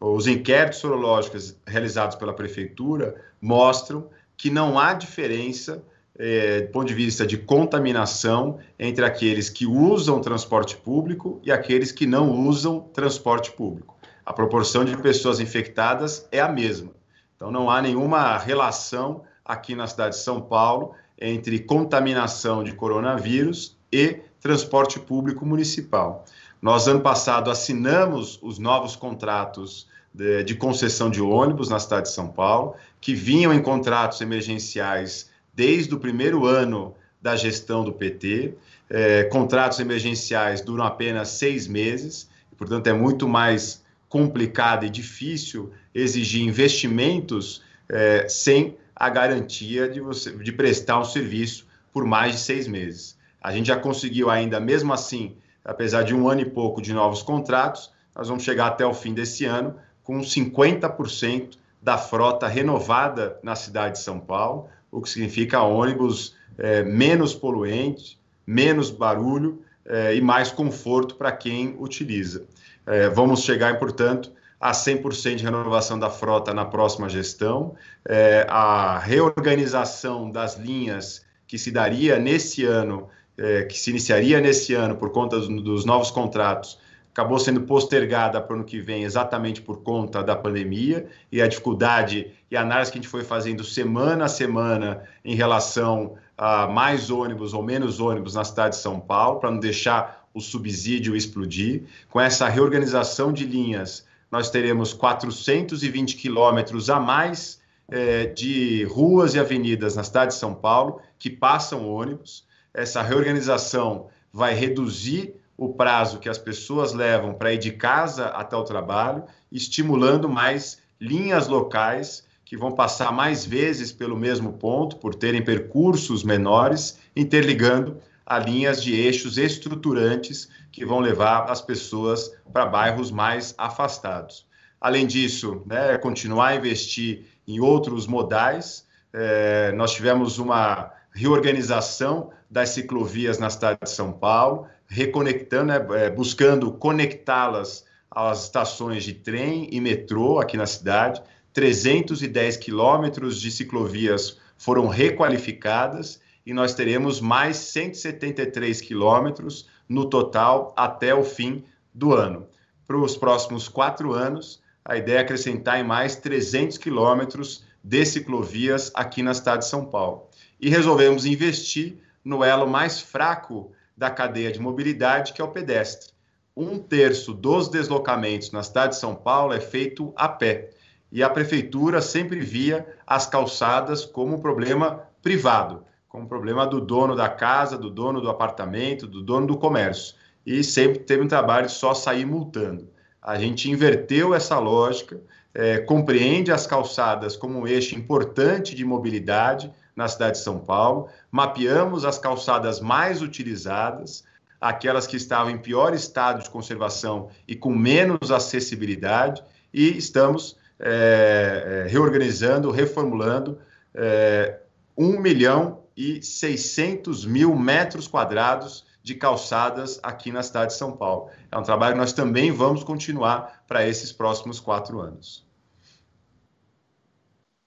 [0.00, 5.82] Os inquéritos sorológicos realizados pela prefeitura mostram que não há diferença
[6.16, 11.90] é, do ponto de vista de contaminação entre aqueles que usam transporte público e aqueles
[11.90, 13.96] que não usam transporte público.
[14.24, 16.92] A proporção de pessoas infectadas é a mesma.
[17.36, 23.76] Então, não há nenhuma relação aqui na cidade de São Paulo entre contaminação de coronavírus
[23.92, 26.24] e transporte público municipal.
[26.60, 32.14] Nós, ano passado, assinamos os novos contratos de, de, concessão de ônibus na cidade de
[32.14, 38.54] São Paulo, que vinham em contratos emergenciais desde o primeiro ano da gestão do PT.
[38.88, 46.42] É, contratos emergenciais duram apenas seis meses, portanto, é muito mais complicado e difícil exigir
[46.42, 52.66] investimentos é, sem a garantia de, você, de prestar um serviço por mais de seis
[52.68, 53.16] meses.
[53.42, 57.22] A gente já conseguiu ainda, mesmo assim, apesar de um ano e pouco de novos
[57.22, 63.54] contratos, nós vamos chegar até o fim desse ano com 50% da frota renovada na
[63.54, 70.20] cidade de São Paulo, o que significa ônibus é, menos poluente, menos barulho é, e
[70.20, 72.44] mais conforto para quem utiliza.
[72.86, 74.30] É, vamos chegar, portanto,
[74.64, 77.74] a 100% de renovação da frota na próxima gestão,
[78.08, 84.72] é, a reorganização das linhas que se daria nesse ano, é, que se iniciaria nesse
[84.72, 86.78] ano por conta dos, dos novos contratos,
[87.12, 91.46] acabou sendo postergada para o ano que vem exatamente por conta da pandemia e a
[91.46, 96.66] dificuldade e a análise que a gente foi fazendo semana a semana em relação a
[96.66, 101.14] mais ônibus ou menos ônibus na cidade de São Paulo, para não deixar o subsídio
[101.14, 101.82] explodir.
[102.08, 109.38] Com essa reorganização de linhas, nós teremos 420 quilômetros a mais é, de ruas e
[109.38, 112.44] avenidas na cidade de São Paulo que passam ônibus.
[112.72, 118.56] Essa reorganização vai reduzir o prazo que as pessoas levam para ir de casa até
[118.56, 125.14] o trabalho, estimulando mais linhas locais que vão passar mais vezes pelo mesmo ponto, por
[125.14, 132.66] terem percursos menores, interligando a linhas de eixos estruturantes que vão levar as pessoas para
[132.66, 134.46] bairros mais afastados.
[134.80, 138.86] Além disso, né, continuar a investir em outros modais.
[139.12, 146.10] É, nós tivemos uma reorganização das ciclovias na cidade de São Paulo, reconectando, né, é,
[146.10, 151.22] buscando conectá-las às estações de trem e metrô aqui na cidade.
[151.52, 161.14] 310 quilômetros de ciclovias foram requalificadas e nós teremos mais 173 quilômetros no total até
[161.14, 162.46] o fim do ano.
[162.86, 168.90] Para os próximos quatro anos, a ideia é acrescentar em mais 300 quilômetros de ciclovias
[168.94, 170.28] aqui na cidade de São Paulo.
[170.60, 176.12] E resolvemos investir no elo mais fraco da cadeia de mobilidade, que é o pedestre.
[176.56, 180.70] Um terço dos deslocamentos na cidade de São Paulo é feito a pé.
[181.10, 186.80] E a prefeitura sempre via as calçadas como um problema privado, como um problema do
[186.80, 190.14] dono da casa, do dono do apartamento, do dono do comércio.
[190.46, 192.88] E sempre teve um trabalho de só sair multando.
[193.20, 195.20] A gente inverteu essa lógica,
[195.52, 201.08] é, compreende as calçadas como um eixo importante de mobilidade, na cidade de São Paulo,
[201.32, 204.22] mapeamos as calçadas mais utilizadas,
[204.60, 211.86] aquelas que estavam em pior estado de conservação e com menos acessibilidade, e estamos é,
[211.88, 213.58] reorganizando, reformulando
[213.92, 214.60] é,
[214.96, 221.30] 1 milhão e 600 mil metros quadrados de calçadas aqui na cidade de São Paulo.
[221.52, 225.46] É um trabalho que nós também vamos continuar para esses próximos quatro anos.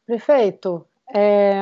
[0.06, 1.62] Prefeito, é,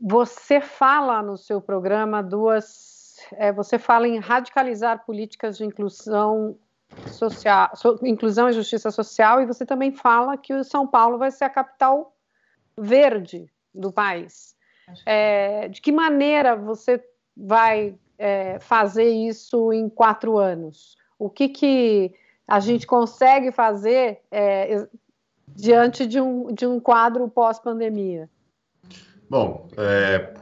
[0.00, 3.18] você fala no seu programa duas.
[3.32, 6.56] É, você fala em radicalizar políticas de inclusão
[7.06, 11.30] social, so, inclusão e justiça social, e você também fala que o São Paulo vai
[11.30, 12.16] ser a capital
[12.76, 14.56] verde do país.
[15.06, 17.02] É, de que maneira você
[17.36, 20.96] vai é, fazer isso em quatro anos?
[21.18, 22.14] O que, que
[22.46, 24.86] a gente consegue fazer é,
[25.48, 28.28] diante de um, de um quadro pós-pandemia?
[29.28, 30.34] Bom, é,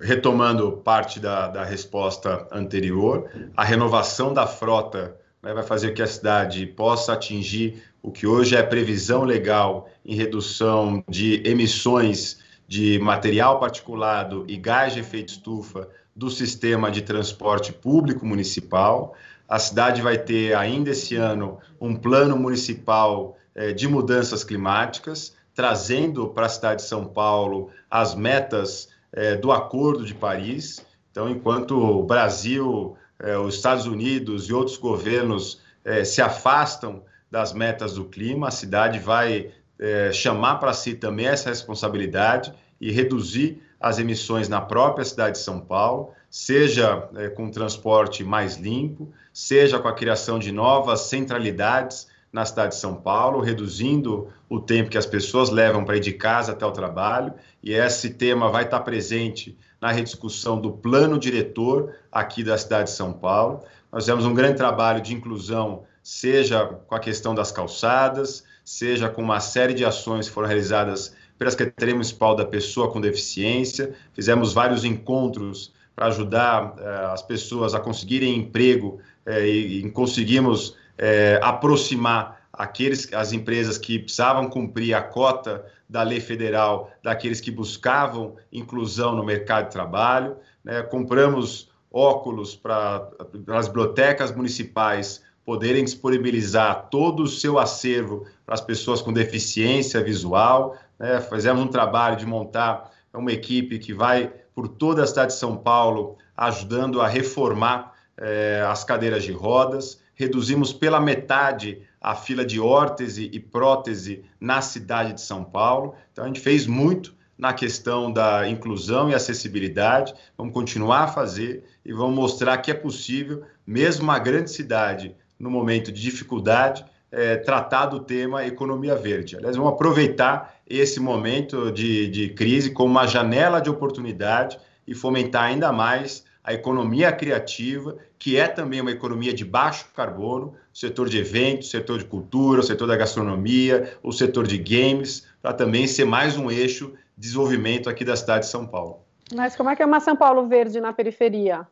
[0.00, 6.06] retomando parte da, da resposta anterior, a renovação da frota né, vai fazer que a
[6.06, 12.38] cidade possa atingir o que hoje é previsão legal em redução de emissões
[12.70, 19.16] de material particulado e gás de efeito estufa do sistema de transporte público municipal.
[19.48, 26.28] A cidade vai ter ainda esse ano um plano municipal eh, de mudanças climáticas trazendo
[26.28, 30.86] para a cidade de São Paulo as metas é, do Acordo de Paris.
[31.10, 35.60] Então, enquanto o Brasil, é, os Estados Unidos e outros governos
[36.04, 41.48] se afastam das metas do clima, a cidade vai é, chamar para si também essa
[41.48, 48.22] responsabilidade e reduzir as emissões na própria cidade de São Paulo, seja é, com transporte
[48.22, 54.28] mais limpo, seja com a criação de novas centralidades na cidade de São Paulo, reduzindo
[54.48, 58.10] o tempo que as pessoas levam para ir de casa até o trabalho, e esse
[58.10, 63.64] tema vai estar presente na rediscussão do plano diretor aqui da cidade de São Paulo.
[63.90, 69.20] Nós fizemos um grande trabalho de inclusão, seja com a questão das calçadas, seja com
[69.20, 73.94] uma série de ações que foram realizadas pela Secretaria Municipal da Pessoa com Deficiência.
[74.12, 80.76] Fizemos vários encontros para ajudar eh, as pessoas a conseguirem emprego eh, e, e conseguimos
[80.96, 87.50] é, aproximar aqueles, as empresas que precisavam cumprir a cota da lei federal daqueles que
[87.50, 90.36] buscavam inclusão no mercado de trabalho.
[90.62, 90.80] Né?
[90.82, 93.08] Compramos óculos para
[93.48, 100.76] as bibliotecas municipais poderem disponibilizar todo o seu acervo para as pessoas com deficiência visual.
[100.96, 101.20] Né?
[101.20, 105.56] Fizemos um trabalho de montar uma equipe que vai por toda a cidade de São
[105.56, 110.00] Paulo ajudando a reformar é, as cadeiras de rodas.
[110.14, 115.96] Reduzimos pela metade a fila de órtese e prótese na cidade de São Paulo.
[116.12, 120.14] Então, a gente fez muito na questão da inclusão e acessibilidade.
[120.38, 125.50] Vamos continuar a fazer e vamos mostrar que é possível, mesmo uma grande cidade, no
[125.50, 129.36] momento de dificuldade, é, tratar do tema economia verde.
[129.36, 135.44] Aliás, vamos aproveitar esse momento de, de crise como uma janela de oportunidade e fomentar
[135.44, 141.18] ainda mais a economia criativa, que é também uma economia de baixo carbono, setor de
[141.18, 146.36] eventos, setor de cultura, setor da gastronomia, o setor de games, para também ser mais
[146.36, 149.00] um eixo de desenvolvimento aqui da cidade de São Paulo.
[149.34, 151.66] Mas como é que é uma São Paulo verde na periferia?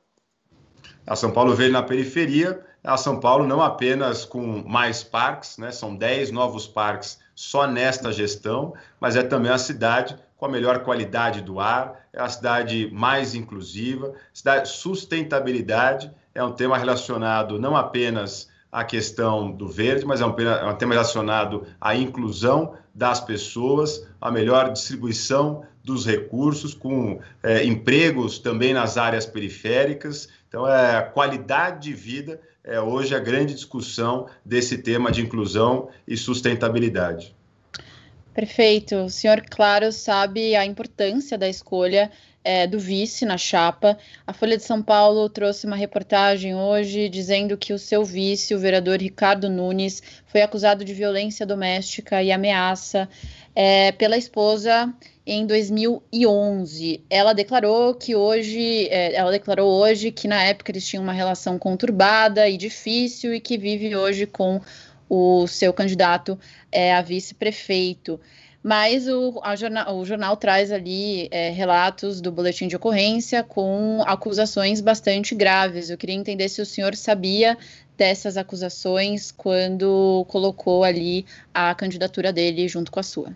[1.06, 5.70] A São Paulo verde na periferia a São Paulo não apenas com mais parques, né,
[5.70, 10.82] são 10 novos parques só nesta gestão, mas é também a cidade com a melhor
[10.84, 17.76] qualidade do ar, é a cidade mais inclusiva, cidade, sustentabilidade é um tema relacionado não
[17.76, 23.20] apenas à questão do verde, mas é um, é um tema relacionado à inclusão das
[23.20, 30.28] pessoas, a melhor distribuição dos recursos, com é, empregos também nas áreas periféricas.
[30.48, 35.88] Então, é a qualidade de vida é hoje a grande discussão desse tema de inclusão
[36.06, 37.34] e sustentabilidade.
[38.34, 38.94] Perfeito.
[38.94, 42.10] O senhor, claro, sabe a importância da escolha
[42.44, 43.98] é, do vice na chapa.
[44.26, 48.58] A Folha de São Paulo trouxe uma reportagem hoje dizendo que o seu vice, o
[48.58, 53.08] vereador Ricardo Nunes, foi acusado de violência doméstica e ameaça
[53.54, 54.92] é, pela esposa
[55.26, 57.04] em 2011.
[57.10, 61.58] Ela declarou que hoje, é, ela declarou hoje que na época eles tinham uma relação
[61.58, 64.60] conturbada e difícil e que vive hoje com
[65.08, 66.38] o seu candidato
[66.72, 68.18] é, a vice-prefeito.
[68.62, 74.80] Mas o, jornal, o, jornal, traz ali é, relatos do boletim de ocorrência com acusações
[74.80, 75.90] bastante graves.
[75.90, 77.56] Eu queria entender se o senhor sabia
[77.98, 83.32] dessas acusações quando colocou ali a candidatura dele junto com a sua.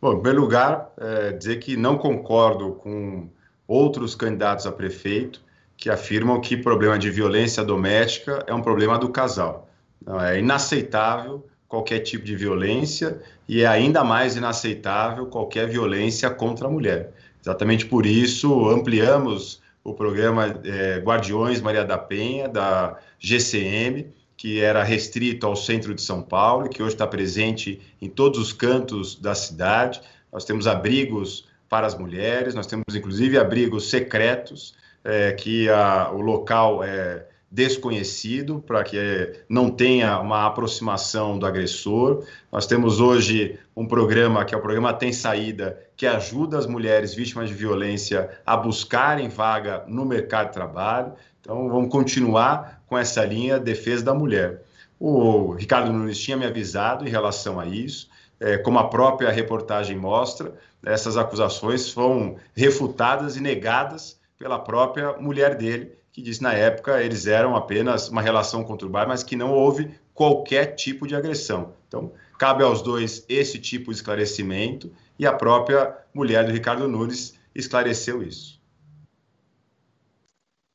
[0.00, 3.28] Bom, em primeiro lugar, é, dizer que não concordo com
[3.66, 5.42] outros candidatos a prefeito
[5.76, 9.66] que afirmam que problema de violência doméstica é um problema do casal.
[10.04, 16.66] Não, é inaceitável qualquer tipo de violência e é ainda mais inaceitável qualquer violência contra
[16.66, 17.12] a mulher.
[17.42, 24.82] Exatamente por isso, ampliamos o programa é, Guardiões Maria da Penha, da GCM, que era
[24.82, 29.34] restrito ao centro de São Paulo, que hoje está presente em todos os cantos da
[29.34, 30.00] cidade.
[30.32, 34.74] Nós temos abrigos para as mulheres, nós temos inclusive abrigos secretos,
[35.04, 42.24] é, que a, o local é desconhecido, para que não tenha uma aproximação do agressor.
[42.52, 47.12] Nós temos hoje um programa, que é o programa Tem Saída, que ajuda as mulheres
[47.12, 51.12] vítimas de violência a buscarem vaga no mercado de trabalho.
[51.40, 54.62] Então, vamos continuar com essa linha defesa da mulher.
[54.98, 59.96] O Ricardo Nunes tinha me avisado em relação a isso, é, como a própria reportagem
[59.96, 67.02] mostra, essas acusações foram refutadas e negadas pela própria mulher dele, que disse na época
[67.02, 71.74] eles eram apenas uma relação conturbada, mas que não houve qualquer tipo de agressão.
[71.86, 77.38] Então, cabe aos dois esse tipo de esclarecimento e a própria mulher do Ricardo Nunes
[77.54, 78.60] esclareceu isso.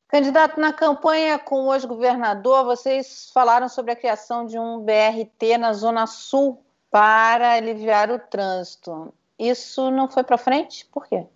[0.08, 5.72] Candidato, na campanha com o ex-governador, vocês falaram sobre a criação de um BRT na
[5.72, 9.12] Zona Sul para aliviar o trânsito.
[9.38, 10.86] Isso não foi para frente?
[10.86, 11.26] Por quê?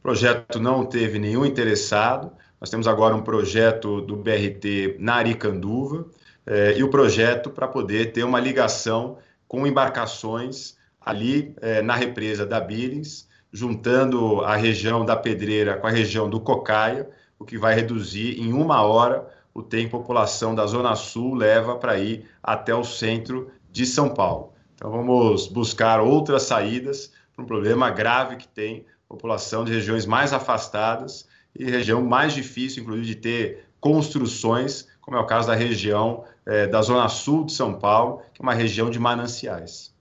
[0.00, 2.32] O projeto não teve nenhum interessado.
[2.60, 6.06] Nós temos agora um projeto do BRT na Aricanduva
[6.46, 9.16] eh, e o projeto para poder ter uma ligação
[9.48, 15.90] com embarcações ali eh, na represa da Billings, juntando a região da Pedreira com a
[15.90, 17.08] região do Cocaia,
[17.38, 21.76] o que vai reduzir em uma hora o tempo a população da Zona Sul leva
[21.76, 24.52] para ir até o centro de São Paulo.
[24.74, 30.32] Então, vamos buscar outras saídas para um problema grave que tem população de regiões mais
[30.32, 31.26] afastadas
[31.58, 36.66] e região mais difícil, inclusive, de ter construções, como é o caso da região é,
[36.66, 39.94] da Zona Sul de São Paulo, que é uma região de mananciais.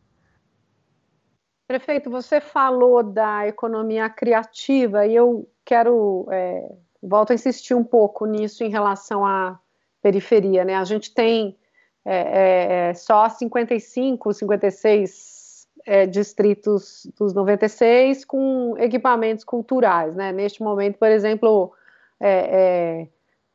[1.68, 6.68] Prefeito, você falou da economia criativa e eu quero é
[7.02, 9.60] volto a insistir um pouco nisso em relação à
[10.02, 10.76] periferia, né?
[10.76, 11.58] A gente tem
[12.06, 15.39] é, é, é só 55, 56
[15.90, 20.32] é, distritos dos 96 com equipamentos culturais, né?
[20.32, 21.74] Neste momento, por exemplo,
[22.20, 23.08] é, é,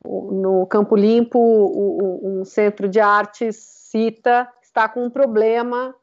[0.05, 5.95] no Campo Limpo, o, o, um centro de artes cita está com um problema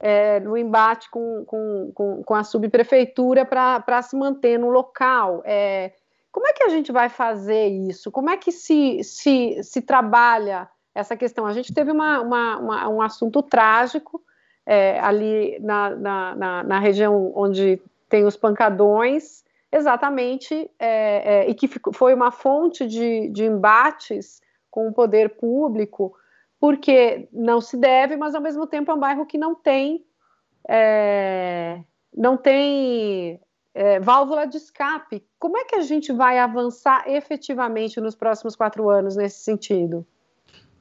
[0.00, 5.40] é, no embate com, com, com, com a subprefeitura para se manter no local.
[5.44, 5.92] É,
[6.32, 8.10] como é que a gente vai fazer isso?
[8.10, 11.46] Como é que se, se, se trabalha essa questão?
[11.46, 14.20] A gente teve uma, uma, uma um assunto trágico
[14.66, 21.54] é, ali na, na, na, na, região onde tem os pancadões, exatamente, é, é, e
[21.54, 26.14] que foi uma fonte de, de embates com o poder público,
[26.58, 30.04] porque não se deve, mas ao mesmo tempo é um bairro que não tem
[30.68, 31.80] é,
[32.14, 33.40] não tem
[33.72, 35.22] é, válvula de escape.
[35.38, 40.04] Como é que a gente vai avançar efetivamente nos próximos quatro anos nesse sentido?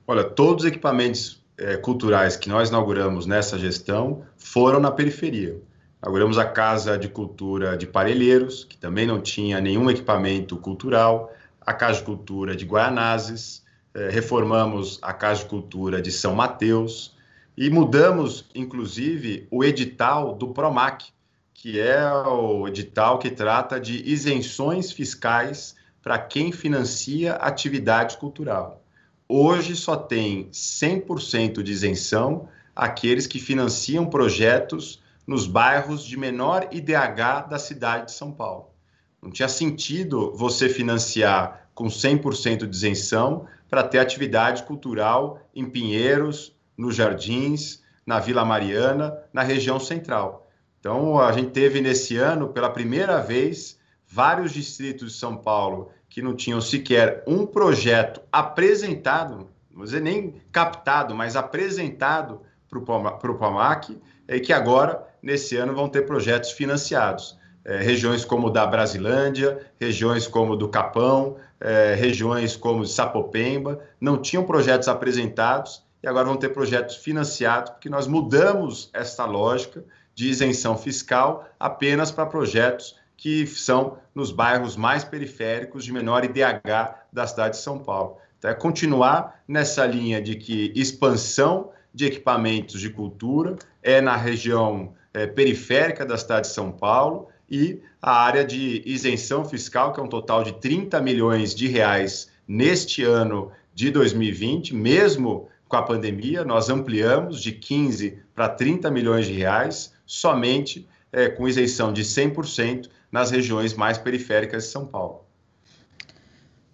[0.07, 5.57] Olha, todos os equipamentos é, culturais que nós inauguramos nessa gestão foram na periferia.
[6.01, 11.73] Inauguramos a Casa de Cultura de Parelheiros, que também não tinha nenhum equipamento cultural, a
[11.73, 17.15] Casa de Cultura de Guaianazes, é, reformamos a Casa de Cultura de São Mateus
[17.57, 21.05] e mudamos, inclusive, o edital do PROMAC,
[21.53, 28.84] que é o edital que trata de isenções fiscais para quem financia atividade cultural.
[29.27, 37.47] Hoje só tem 100% de isenção aqueles que financiam projetos nos bairros de menor IDH
[37.49, 38.69] da cidade de São Paulo.
[39.19, 46.55] Não tinha sentido você financiar com 100% de isenção para ter atividade cultural em Pinheiros,
[46.77, 50.47] nos Jardins, na Vila Mariana, na região central.
[50.79, 56.21] Então, a gente teve nesse ano, pela primeira vez, vários distritos de São Paulo que
[56.21, 62.39] não tinham sequer um projeto apresentado, não dizer nem captado, mas apresentado
[62.69, 67.37] para o PAMAC, e que agora, nesse ano, vão ter projetos financiados.
[67.65, 74.45] É, regiões como da Brasilândia, regiões como do Capão, é, regiões como Sapopemba, não tinham
[74.45, 80.77] projetos apresentados e agora vão ter projetos financiados, porque nós mudamos essa lógica de isenção
[80.77, 87.55] fiscal apenas para projetos que são nos bairros mais periféricos de menor IDH da cidade
[87.55, 88.17] de São Paulo.
[88.37, 94.93] Então, é continuar nessa linha de que expansão de equipamentos de cultura é na região
[95.13, 100.03] é, periférica da cidade de São Paulo e a área de isenção fiscal, que é
[100.03, 106.43] um total de 30 milhões de reais neste ano de 2020, mesmo com a pandemia,
[106.43, 112.89] nós ampliamos de 15 para 30 milhões de reais, somente é, com isenção de 100%
[113.15, 115.23] nas regiões mais periféricas de São Paulo.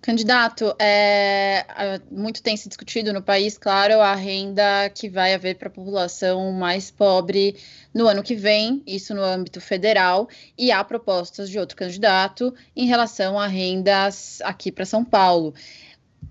[0.02, 1.64] Candidato, é,
[2.10, 6.52] muito tem se discutido no país, claro, a renda que vai haver para a população
[6.52, 7.56] mais pobre
[7.94, 10.28] no ano que vem, isso no âmbito federal,
[10.58, 15.54] e há propostas de outro candidato em relação a rendas aqui para São Paulo.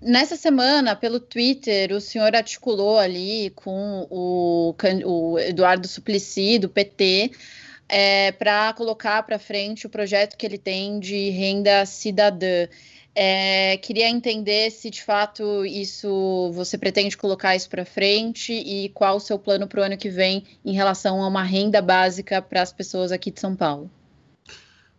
[0.01, 7.31] Nessa semana, pelo Twitter, o senhor articulou ali com o, o Eduardo Suplicy, do PT,
[7.91, 12.67] é, para colocar para frente o projeto que ele tem de renda cidadã.
[13.13, 19.17] É, queria entender se de fato isso você pretende colocar isso para frente e qual
[19.17, 22.61] o seu plano para o ano que vem em relação a uma renda básica para
[22.61, 23.91] as pessoas aqui de São Paulo.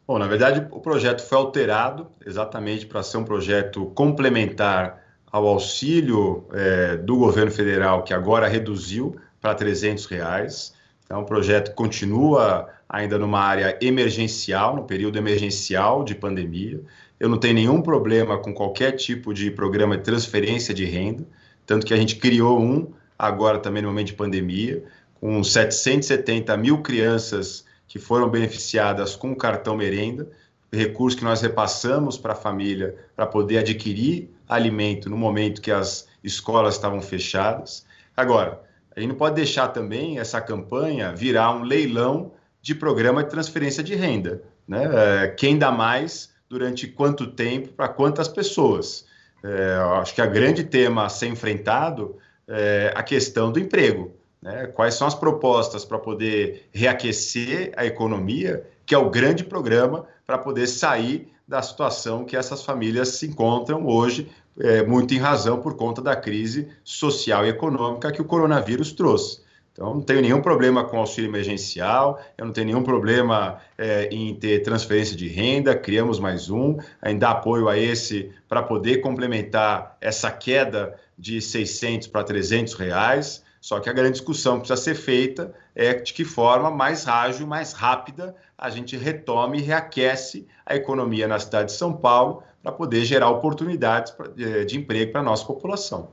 [0.07, 6.47] Bom, na verdade, o projeto foi alterado exatamente para ser um projeto complementar ao auxílio
[6.53, 10.75] é, do governo federal, que agora reduziu para 300 reais.
[11.13, 16.81] Então, o projeto continua ainda numa área emergencial, no período emergencial de pandemia.
[17.21, 21.23] Eu não tenho nenhum problema com qualquer tipo de programa de transferência de renda,
[21.67, 24.83] tanto que a gente criou um agora também no momento de pandemia,
[25.21, 30.27] com 770 mil crianças que foram beneficiadas com o cartão merenda,
[30.73, 36.09] recurso que nós repassamos para a família para poder adquirir alimento no momento que as
[36.25, 37.85] escolas estavam fechadas.
[38.17, 43.31] Agora, a gente não pode deixar também essa campanha virar um leilão de programa de
[43.31, 44.43] transferência de renda.
[44.67, 44.89] Né?
[45.25, 49.07] É, quem dá mais, durante quanto tempo, para quantas pessoas?
[49.43, 52.17] É, acho que a grande tema a ser enfrentado
[52.47, 54.13] é a questão do emprego.
[54.41, 54.67] Né?
[54.67, 60.39] Quais são as propostas para poder reaquecer a economia, que é o grande programa para
[60.39, 65.77] poder sair da situação que essas famílias se encontram hoje, é, muito em razão por
[65.77, 69.43] conta da crise social e econômica que o coronavírus trouxe.
[69.73, 74.35] Então, não tenho nenhum problema com auxílio emergencial, eu não tenho nenhum problema é, em
[74.35, 80.31] ter transferência de renda, criamos mais um, ainda apoio a esse para poder complementar essa
[80.31, 83.43] queda de 600 para 300 reais.
[83.63, 87.47] Só que a grande discussão que precisa ser feita é de que forma mais ágil,
[87.47, 92.73] mais rápida a gente retome e reaquece a economia na cidade de São Paulo para
[92.73, 96.09] poder gerar oportunidades é, de emprego para a nossa população.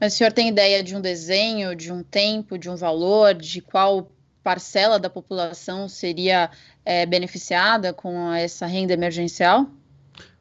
[0.00, 3.60] Mas o senhor tem ideia de um desenho, de um tempo, de um valor, de
[3.60, 4.10] qual
[4.42, 6.50] parcela da população seria
[6.84, 9.66] é, beneficiada com essa renda emergencial?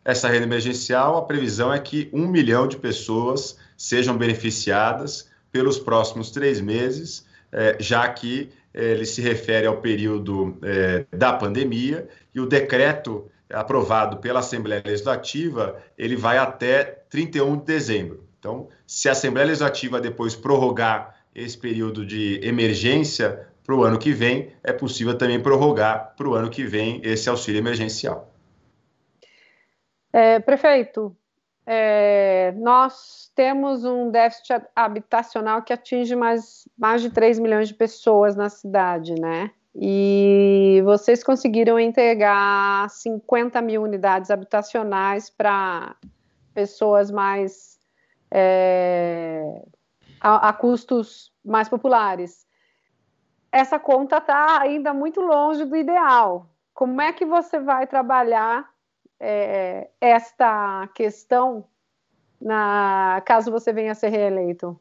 [0.06, 6.32] Essa renda emergencial, a previsão é que um milhão de pessoas sejam beneficiadas pelos próximos
[6.32, 12.40] três meses, é, já que é, ele se refere ao período é, da pandemia e
[12.40, 18.24] o decreto aprovado pela Assembleia Legislativa ele vai até 31 de dezembro.
[18.38, 24.12] Então, se a Assembleia Legislativa depois prorrogar esse período de emergência para o ano que
[24.12, 28.34] vem, é possível também prorrogar para o ano que vem esse auxílio emergencial.
[30.12, 31.16] É, prefeito,
[31.66, 38.36] é, nós temos um déficit habitacional que atinge mais, mais de 3 milhões de pessoas
[38.36, 39.52] na cidade, né?
[39.76, 45.96] E vocês conseguiram entregar 50 mil unidades habitacionais para
[46.54, 47.80] pessoas mais
[48.32, 49.62] é,
[50.20, 52.48] a, a, custos mais populares.
[53.52, 56.50] Essa conta está ainda muito longe do ideal.
[56.74, 58.70] Como é que você vai trabalhar
[59.20, 61.66] é, esta questão
[62.40, 64.80] na caso você venha a ser reeleito?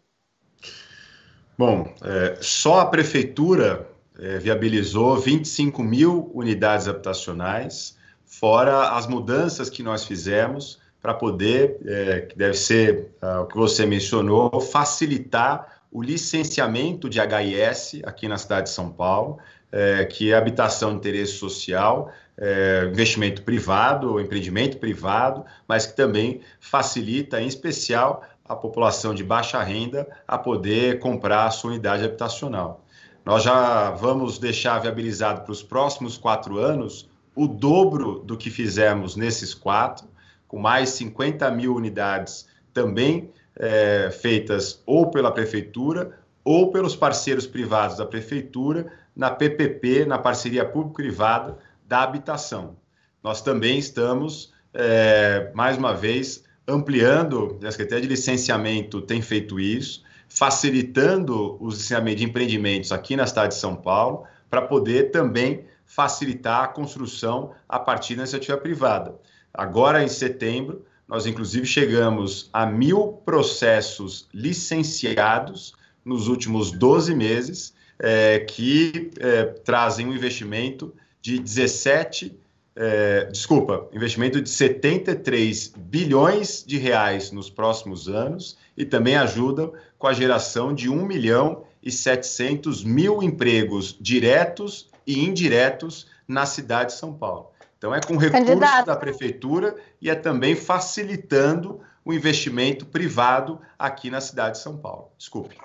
[1.56, 7.96] Bom, é, só a prefeitura é, viabilizou 25 mil unidades habitacionais,
[8.26, 13.56] fora as mudanças que nós fizemos para poder, é, que deve ser uh, o que
[13.56, 19.38] você mencionou, facilitar o licenciamento de HIS aqui na cidade de São Paulo,
[19.70, 26.40] é, que é habitação de interesse social, é, investimento privado, empreendimento privado, mas que também
[26.60, 32.84] facilita, em especial, a população de baixa renda a poder comprar a sua unidade habitacional.
[33.28, 39.16] Nós já vamos deixar viabilizado para os próximos quatro anos o dobro do que fizemos
[39.16, 40.08] nesses quatro,
[40.46, 47.98] com mais 50 mil unidades também é, feitas ou pela prefeitura ou pelos parceiros privados
[47.98, 52.78] da prefeitura na PPP, na parceria público-privada da habitação.
[53.22, 60.02] Nós também estamos, é, mais uma vez, ampliando, a Secretaria de Licenciamento tem feito isso,
[60.28, 66.64] facilitando o licenciamento de empreendimentos aqui na cidade de São Paulo, para poder também facilitar
[66.64, 69.14] a construção a partir da iniciativa privada.
[69.52, 75.72] Agora, em setembro, nós inclusive chegamos a mil processos licenciados
[76.04, 82.38] nos últimos 12 meses, é, que é, trazem um investimento de 17,
[82.80, 90.06] é, desculpa, investimento de 73 bilhões de reais nos próximos anos e também ajudam com
[90.06, 96.98] a geração de 1 milhão e 700 mil empregos diretos e indiretos na cidade de
[96.98, 97.50] São Paulo.
[97.76, 98.86] Então, é com recursos Candidato.
[98.86, 105.10] da prefeitura e é também facilitando o investimento privado aqui na cidade de São Paulo.
[105.18, 105.56] Desculpe.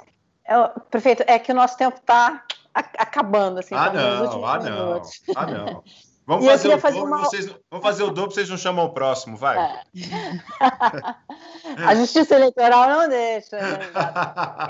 [0.45, 0.55] É,
[0.89, 2.43] prefeito, é que o nosso tempo está
[2.73, 3.59] acabando.
[3.59, 5.01] Assim, ah, não, ah, não,
[5.35, 5.83] ah, não.
[6.25, 7.25] Vamos fazer, o fazer dobro, uma...
[7.25, 9.57] vocês, vamos fazer o dobro, vocês não chamam o próximo, vai.
[9.57, 9.83] É.
[11.85, 13.57] a justiça eleitoral não deixa.
[13.57, 13.79] Né?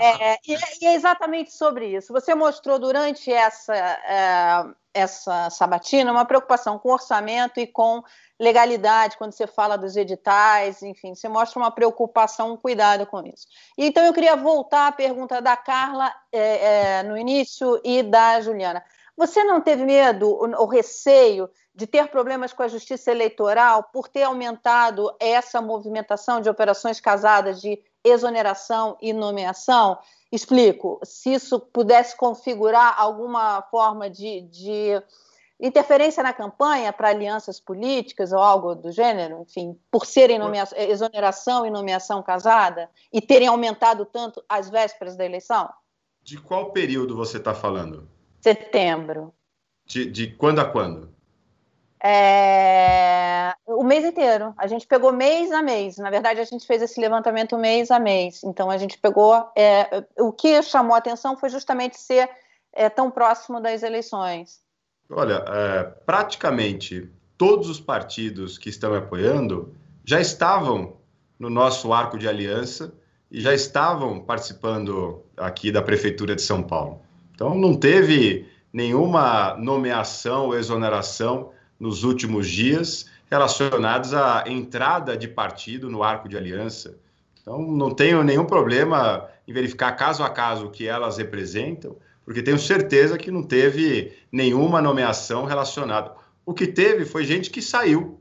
[0.00, 2.12] É, e, e, é exatamente sobre isso.
[2.12, 8.02] Você mostrou durante essa, é, essa sabatina uma preocupação com orçamento e com
[8.38, 13.46] legalidade, quando você fala dos editais, enfim, você mostra uma preocupação, um cuidado com isso.
[13.78, 18.84] Então, eu queria voltar à pergunta da Carla é, é, no início e da Juliana.
[19.16, 24.24] Você não teve medo ou receio de ter problemas com a justiça eleitoral por ter
[24.24, 29.98] aumentado essa movimentação de operações casadas de exoneração e nomeação?
[30.32, 31.00] Explico.
[31.04, 35.00] Se isso pudesse configurar alguma forma de, de
[35.60, 41.64] interferência na campanha para alianças políticas ou algo do gênero, enfim, por serem nomeação, exoneração
[41.64, 45.68] e nomeação casada e terem aumentado tanto às vésperas da eleição?
[46.20, 48.13] De qual período você está falando?
[48.44, 49.32] Setembro.
[49.86, 51.08] De, de quando a quando?
[51.98, 53.54] É...
[53.66, 54.52] o mês inteiro.
[54.58, 55.96] A gente pegou mês a mês.
[55.96, 58.44] Na verdade, a gente fez esse levantamento mês a mês.
[58.44, 59.50] Então, a gente pegou.
[59.56, 60.04] É...
[60.18, 62.28] o que chamou a atenção foi justamente ser
[62.70, 64.60] é, tão próximo das eleições.
[65.08, 69.74] Olha, é, praticamente todos os partidos que estão apoiando
[70.04, 70.98] já estavam
[71.38, 72.92] no nosso arco de aliança
[73.30, 77.00] e já estavam participando aqui da Prefeitura de São Paulo.
[77.34, 85.90] Então, não teve nenhuma nomeação ou exoneração nos últimos dias relacionados à entrada de partido
[85.90, 86.98] no arco de aliança.
[87.42, 92.42] Então, não tenho nenhum problema em verificar caso a caso o que elas representam porque
[92.42, 96.12] tenho certeza que não teve nenhuma nomeação relacionada.
[96.44, 98.20] O que teve foi gente que saiu,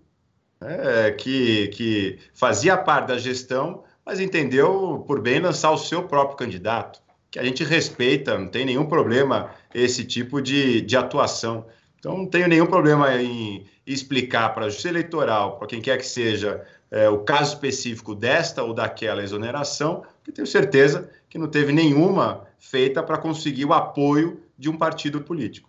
[0.60, 6.38] né, que, que fazia parte da gestão, mas entendeu por bem lançar o seu próprio
[6.38, 7.02] candidato.
[7.34, 11.66] Que a gente respeita, não tem nenhum problema esse tipo de, de atuação.
[11.98, 16.06] Então, não tenho nenhum problema em explicar para a Justiça Eleitoral, para quem quer que
[16.06, 21.72] seja, é, o caso específico desta ou daquela exoneração, que tenho certeza que não teve
[21.72, 25.68] nenhuma feita para conseguir o apoio de um partido político.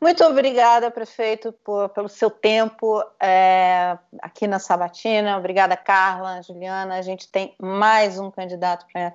[0.00, 5.36] Muito obrigada, prefeito, por, pelo seu tempo é, aqui na Sabatina.
[5.36, 6.94] Obrigada, Carla, Juliana.
[6.94, 9.12] A gente tem mais um candidato para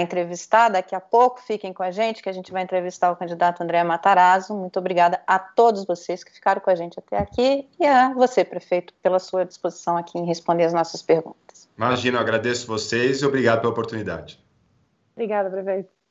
[0.00, 1.40] entrevistar daqui a pouco.
[1.40, 4.54] Fiquem com a gente, que a gente vai entrevistar o candidato André Matarazzo.
[4.54, 8.44] Muito obrigada a todos vocês que ficaram com a gente até aqui e a você,
[8.44, 11.68] prefeito, pela sua disposição aqui em responder as nossas perguntas.
[11.76, 14.38] Imagina, eu agradeço vocês e obrigado pela oportunidade.
[15.14, 16.01] Obrigada, prefeito.